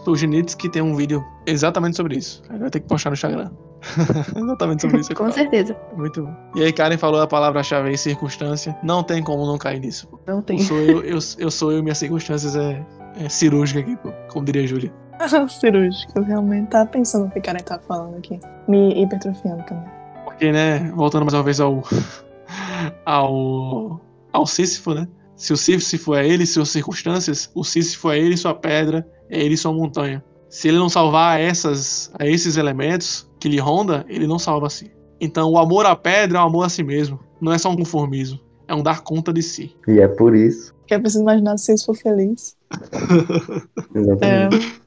[0.05, 2.43] O Genitz que tem um vídeo exatamente sobre isso.
[2.49, 3.49] Vai ter que postar no Instagram.
[4.35, 5.13] Exatamente sobre isso.
[5.15, 5.75] Com certeza.
[5.95, 6.33] Muito bom.
[6.55, 8.75] E aí, Karen falou a palavra-chave aí, circunstância.
[8.83, 10.07] Não tem como não cair nisso.
[10.07, 10.19] Pô.
[10.25, 10.57] Não tem.
[10.57, 12.83] Eu sou eu, eu, eu sou eu, minhas circunstâncias é,
[13.17, 14.93] é cirúrgica aqui, pô, como diria a Júlia.
[15.47, 18.39] Cirúrgico, eu realmente tava pensando no que o cara tá falando aqui.
[18.67, 19.89] Me hipertrofiando também.
[20.23, 21.83] Porque, né, voltando mais uma vez ao.
[23.05, 24.01] ao.
[24.31, 25.07] ao Sísifo, né?
[25.43, 29.05] Se o Sísifo é ele e suas circunstâncias, o Sísifo é ele e sua pedra,
[29.29, 30.23] é ele e sua montanha.
[30.47, 34.69] Se ele não salvar essas, a esses elementos que lhe ronda, ele não salva a
[34.69, 34.89] si.
[35.19, 37.19] Então, o amor à pedra é um amor a si mesmo.
[37.41, 38.39] Não é só um conformismo.
[38.69, 39.75] É um dar conta de si.
[39.85, 40.73] E é por isso.
[40.87, 42.55] Que é preciso imaginar se vocês for feliz.
[43.93, 44.81] É, Exatamente.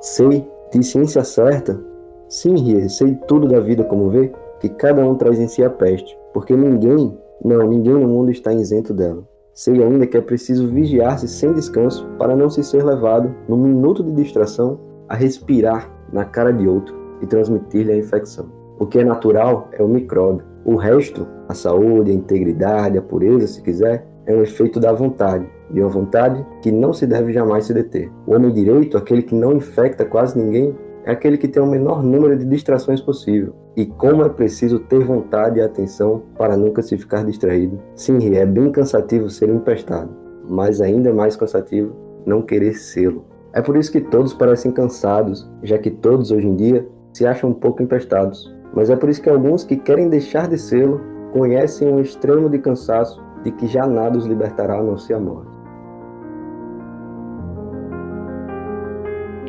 [0.00, 1.84] Sei, de ciência certa,
[2.28, 4.32] sim, Rie, sei tudo da vida como vê,
[4.62, 8.52] que cada um traz em si a peste, porque ninguém, não, ninguém no mundo está
[8.52, 9.26] isento dela.
[9.52, 14.04] Sei ainda que é preciso vigiar-se sem descanso para não se ser levado, num minuto
[14.04, 18.46] de distração, a respirar na cara de outro e transmitir-lhe a infecção.
[18.78, 20.46] O que é natural é o micróbio.
[20.64, 25.44] O resto, a saúde, a integridade, a pureza, se quiser, é um efeito da vontade,
[25.72, 28.12] de uma vontade que não se deve jamais se deter.
[28.28, 30.72] O homem direito, aquele que não infecta quase ninguém,
[31.04, 33.60] é aquele que tem o menor número de distrações possível.
[33.76, 37.80] E como é preciso ter vontade e atenção para nunca se ficar distraído.
[37.94, 40.10] Sim, é bem cansativo ser empestado,
[40.48, 41.94] mas ainda mais cansativo
[42.26, 43.24] não querer sê-lo.
[43.54, 47.50] É por isso que todos parecem cansados, já que todos hoje em dia se acham
[47.50, 48.54] um pouco empestados.
[48.74, 51.00] Mas é por isso que alguns que querem deixar de sê-lo
[51.32, 55.20] conhecem um extremo de cansaço de que já nada os libertará a não ser a
[55.20, 55.50] morte.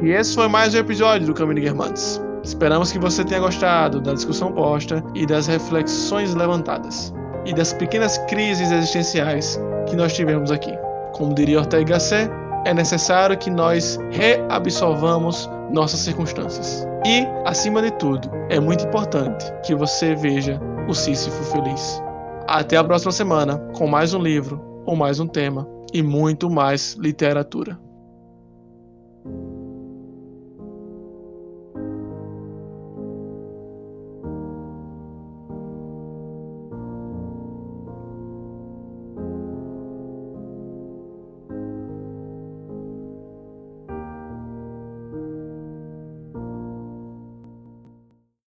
[0.01, 2.21] E esse foi mais um episódio do Caminho de Guermantes.
[2.43, 7.13] Esperamos que você tenha gostado da discussão posta e das reflexões levantadas,
[7.45, 10.77] e das pequenas crises existenciais que nós tivemos aqui.
[11.13, 12.29] Como diria Ortega Gasset,
[12.65, 16.85] é necessário que nós reabsorvamos nossas circunstâncias.
[17.05, 22.01] E, acima de tudo, é muito importante que você veja o Sísifo feliz.
[22.47, 26.93] Até a próxima semana com mais um livro ou mais um tema e muito mais
[26.99, 27.79] literatura.